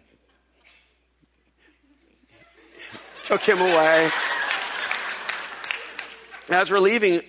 [3.25, 4.09] took him away.
[6.49, 7.21] As we're leaving,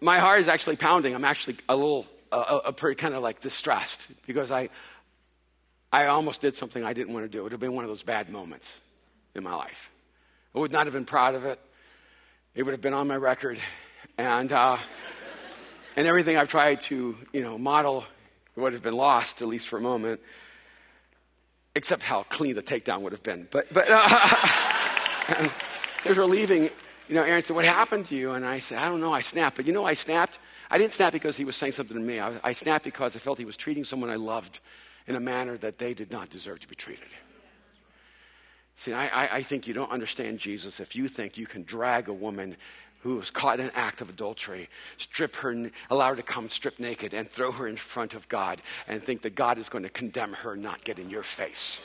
[0.00, 1.14] my heart is actually pounding.
[1.14, 4.70] I'm actually a little, uh, a pretty kind of like distressed because I,
[5.92, 7.40] I almost did something I didn't want to do.
[7.40, 8.80] It would have been one of those bad moments
[9.34, 9.90] in my life.
[10.54, 11.60] I would not have been proud of it.
[12.54, 13.60] It would have been on my record,
[14.18, 14.78] and uh,
[15.96, 18.04] and everything I've tried to you know model
[18.56, 20.20] would have been lost at least for a moment.
[21.76, 23.46] Except how clean the takedown would have been.
[23.50, 24.08] But but uh,
[26.04, 26.64] as we're leaving,
[27.08, 28.32] you know, Aaron said, What happened to you?
[28.32, 29.12] And I said, I don't know.
[29.12, 29.56] I snapped.
[29.56, 30.40] But you know, I snapped.
[30.68, 32.18] I didn't snap because he was saying something to me.
[32.18, 34.58] I, I snapped because I felt he was treating someone I loved
[35.06, 37.08] in a manner that they did not deserve to be treated.
[38.80, 42.14] See, I, I think you don't understand Jesus if you think you can drag a
[42.14, 42.56] woman
[43.00, 46.78] who was caught in an act of adultery, strip her, allow her to come strip
[46.78, 49.90] naked, and throw her in front of God, and think that God is going to
[49.90, 51.82] condemn her, not get in your face.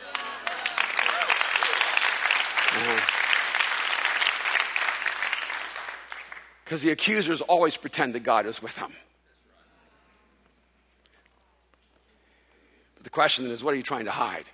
[6.63, 8.93] Because the accusers always pretend that God is with them.
[12.95, 14.45] But the question is, what are you trying to hide?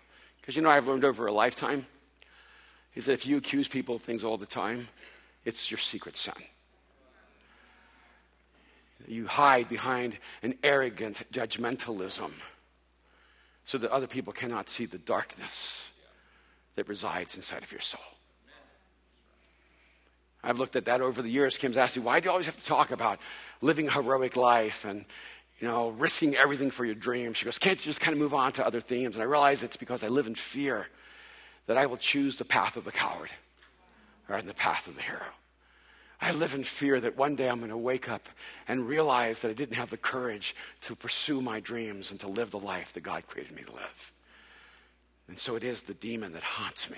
[0.42, 1.86] Because you know, I've learned over a lifetime
[2.96, 4.88] is that if you accuse people of things all the time,
[5.46, 6.34] it's your secret sin.
[9.08, 12.32] You hide behind an arrogant judgmentalism
[13.66, 15.89] so that other people cannot see the darkness
[16.76, 18.02] that resides inside of your soul.
[20.44, 21.58] I've looked at that over the years.
[21.58, 23.20] Kim's asked me, why do you always have to talk about
[23.62, 25.06] living a heroic life and,
[25.60, 27.38] you know, risking everything for your dreams?
[27.38, 29.16] She goes, can't you just kind of move on to other themes?
[29.16, 30.88] And I realize it's because I live in fear
[31.72, 33.30] that I will choose the path of the coward
[34.28, 35.22] rather than the path of the hero.
[36.19, 38.28] I live in fear that one day I'm going to wake up
[38.67, 42.51] and realize that I didn't have the courage to pursue my dreams and to live
[42.51, 44.11] the life that God created me to live.
[45.30, 46.97] And so it is the demon that haunts me.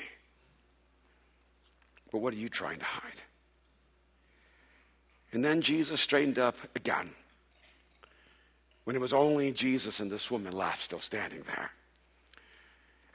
[2.11, 3.21] But what are you trying to hide?
[5.33, 7.11] And then Jesus straightened up again
[8.85, 11.69] when it was only Jesus and this woman left still standing there.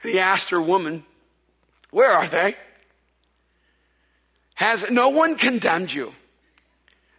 [0.03, 1.03] And he asked her, Woman,
[1.91, 2.55] where are they?
[4.55, 6.13] Has no one condemned you?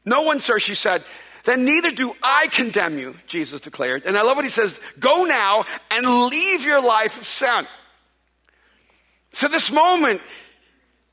[0.05, 1.05] No one, sir, she said.
[1.45, 4.05] Then neither do I condemn you, Jesus declared.
[4.05, 7.67] And I love what he says go now and leave your life of sin.
[9.33, 10.21] So, this moment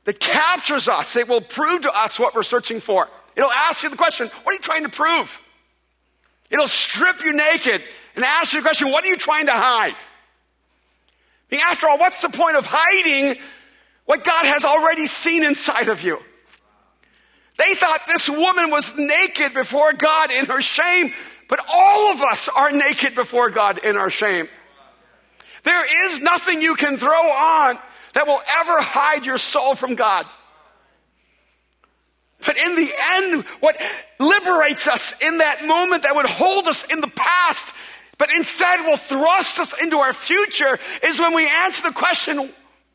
[0.03, 3.07] that captures us, it will prove to us what we're searching for.
[3.35, 5.39] It'll ask you the question, what are you trying to prove?
[6.49, 7.83] It'll strip you naked
[8.15, 9.95] and ask you the question, what are you trying to hide?
[11.49, 13.37] I mean, after all, what's the point of hiding
[14.07, 16.17] what God has already seen inside of you.
[17.57, 21.13] They thought this woman was naked before God in her shame,
[21.49, 24.47] but all of us are naked before God in our shame.
[25.63, 27.77] There is nothing you can throw on
[28.13, 30.25] that will ever hide your soul from God.
[32.45, 33.75] But in the end, what
[34.19, 37.73] liberates us in that moment that would hold us in the past,
[38.17, 42.53] but instead will thrust us into our future, is when we answer the question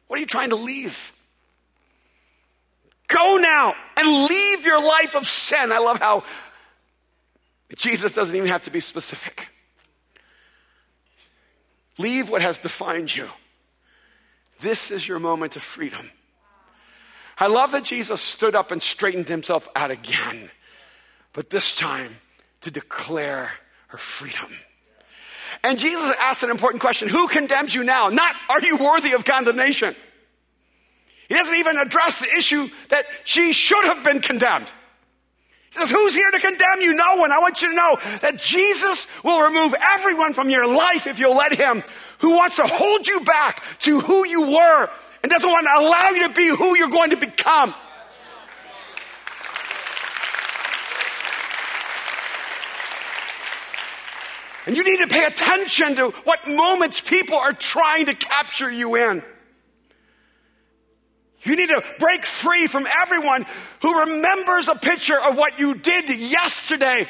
[0.09, 1.13] what are you trying to leave?
[3.09, 5.73] Go now and leave your life of sin.
[5.73, 6.25] I love how
[7.77, 9.49] Jesus doesn't even have to be specific.
[11.99, 13.29] Leave what has defined you.
[14.61, 16.11] This is your moment of freedom.
[17.39, 20.51] I love that Jesus stood up and straightened himself out again,
[21.33, 22.19] but this time
[22.61, 23.51] to declare
[23.89, 24.53] her freedom.
[25.65, 28.09] And Jesus asked an important question Who condemns you now?
[28.09, 29.95] Not, are you worthy of condemnation?
[31.29, 34.71] He doesn't even address the issue that she should have been condemned.
[35.71, 36.95] He says, Who's here to condemn you?
[36.95, 37.33] No one.
[37.33, 41.37] I want you to know that Jesus will remove everyone from your life if you'll
[41.37, 41.83] let Him,
[42.19, 44.91] who wants to hold you back to who you were
[45.23, 47.75] and doesn't want to allow you to be who you're going to become.
[54.67, 58.95] And you need to pay attention to what moments people are trying to capture you
[58.95, 59.23] in.
[61.43, 63.45] You need to break free from everyone
[63.81, 67.09] who remembers a picture of what you did yesterday.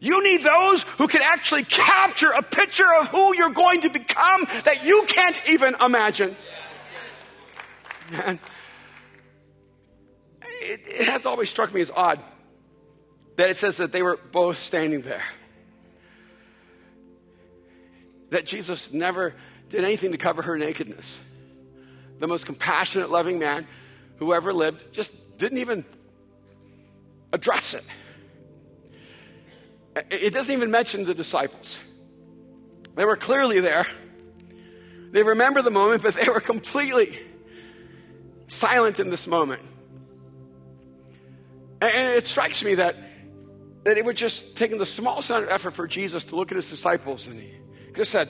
[0.00, 4.46] You need those who can actually capture a picture of who you're going to become
[4.64, 6.34] that you can't even imagine.
[10.64, 12.20] It, it has always struck me as odd
[13.36, 15.24] that it says that they were both standing there
[18.32, 19.34] that Jesus never
[19.68, 21.20] did anything to cover her nakedness.
[22.18, 23.66] The most compassionate, loving man
[24.16, 25.84] who ever lived just didn't even
[27.30, 27.84] address it.
[30.10, 31.78] It doesn't even mention the disciples.
[32.94, 33.86] They were clearly there.
[35.10, 37.18] They remember the moment, but they were completely
[38.48, 39.60] silent in this moment.
[41.82, 42.96] And it strikes me that,
[43.84, 46.56] that it would just taken the smallest amount of effort for Jesus to look at
[46.56, 47.61] his disciples and he
[47.96, 48.28] have said,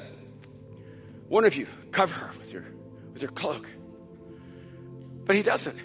[1.28, 2.64] One of you, cover her with your,
[3.12, 3.68] with your cloak.
[5.24, 5.78] But he doesn't.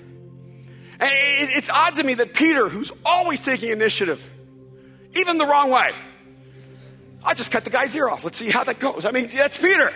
[1.00, 4.28] And it's odd to me that Peter, who's always taking initiative,
[5.16, 5.92] even the wrong way,
[7.24, 8.24] I just cut the guy's ear off.
[8.24, 9.06] Let's see how that goes.
[9.06, 9.94] I mean, that's Peter.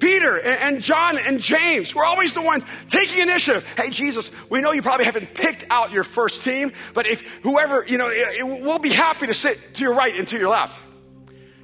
[0.00, 3.64] Peter and John and James were always the ones taking initiative.
[3.76, 7.84] Hey, Jesus, we know you probably haven't picked out your first team, but if whoever,
[7.86, 8.10] you know,
[8.40, 10.80] we'll be happy to sit to your right and to your left.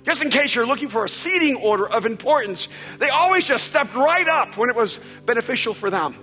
[0.06, 3.96] Just in case you're looking for a seating order of importance, they always just stepped
[3.96, 6.14] right up when it was beneficial for them.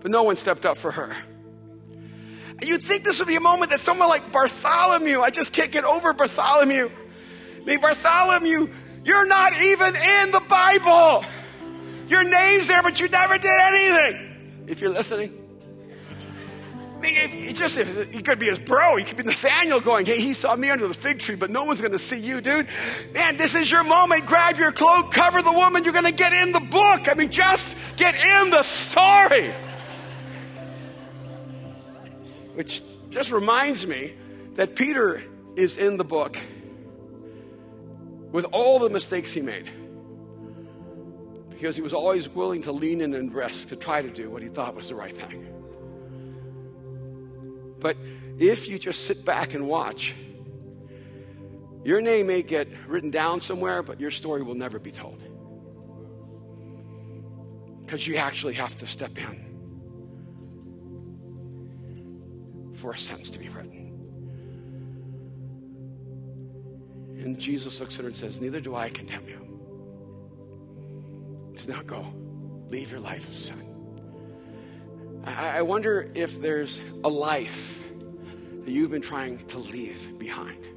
[0.00, 1.12] But no one stepped up for her.
[1.90, 5.72] And you'd think this would be a moment that someone like Bartholomew, I just can't
[5.72, 6.88] get over Bartholomew.
[7.60, 8.72] I mean, Bartholomew,
[9.04, 11.24] you're not even in the Bible.
[12.06, 14.64] Your name's there, but you never did anything.
[14.68, 15.41] If you're listening,
[17.08, 20.34] if, just if he could be his bro, he could be Nathaniel going, "Hey, he
[20.34, 22.66] saw me under the fig tree, but no one's going to see you, dude."
[23.14, 24.26] Man, this is your moment.
[24.26, 25.84] Grab your cloak, cover the woman.
[25.84, 27.08] You're going to get in the book.
[27.08, 29.52] I mean, just get in the story.
[32.54, 34.14] Which just reminds me
[34.54, 35.22] that Peter
[35.56, 36.36] is in the book
[38.30, 39.68] with all the mistakes he made
[41.50, 44.42] because he was always willing to lean in and risk to try to do what
[44.42, 45.61] he thought was the right thing.
[47.82, 47.96] But
[48.38, 50.14] if you just sit back and watch,
[51.84, 55.20] your name may get written down somewhere, but your story will never be told.
[57.80, 59.48] Because you actually have to step in
[62.74, 63.80] for a sentence to be written.
[67.18, 69.48] And Jesus looks at her and says, Neither do I condemn you.
[71.56, 72.06] So now go.
[72.68, 73.71] Leave your life of sin.
[75.24, 77.88] I, wonder if there's a life
[78.64, 80.68] that you've been trying to leave behind,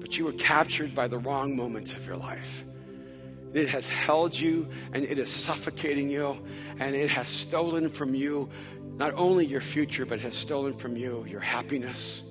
[0.00, 2.64] but you were captured by the wrong moments of your life.
[3.52, 6.38] It has held you and it is suffocating you
[6.78, 8.48] and it has stolen from you
[8.96, 12.22] not only your future, but has stolen from you your happiness,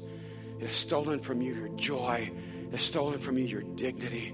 [0.59, 2.31] it has stolen from you your joy,
[2.65, 4.33] it has stolen from you your dignity.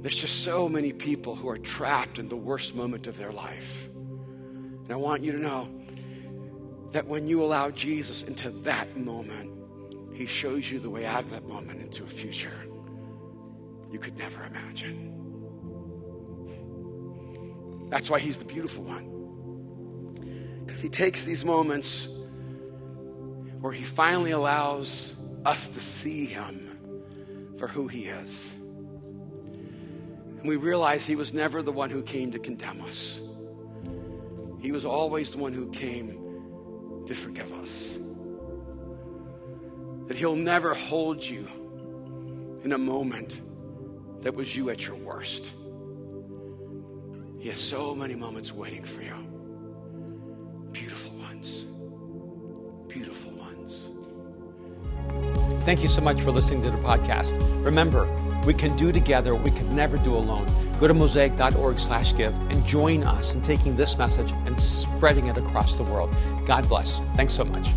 [0.00, 3.88] There's just so many people who are trapped in the worst moment of their life.
[4.86, 5.68] And I want you to know
[6.92, 9.52] that when you allow Jesus into that moment,
[10.14, 12.66] he shows you the way out of that moment into a future
[13.90, 15.12] you could never imagine.
[17.88, 20.64] That's why he's the beautiful one.
[20.64, 22.08] Because he takes these moments
[23.60, 25.14] where he finally allows
[25.44, 28.54] us to see him for who he is.
[30.38, 33.20] And we realize he was never the one who came to condemn us,
[34.66, 38.00] he was always the one who came to forgive us.
[40.08, 41.46] That he'll never hold you
[42.64, 43.42] in a moment
[44.22, 45.54] that was you at your worst.
[47.38, 49.14] He has so many moments waiting for you.
[50.72, 51.68] Beautiful ones.
[52.88, 53.90] Beautiful ones.
[55.64, 57.38] Thank you so much for listening to the podcast.
[57.64, 58.08] Remember,
[58.46, 60.46] we can do together what we could never do alone.
[60.78, 65.36] Go to mosaic.org slash give and join us in taking this message and spreading it
[65.36, 66.14] across the world.
[66.46, 67.00] God bless.
[67.16, 67.72] Thanks so much.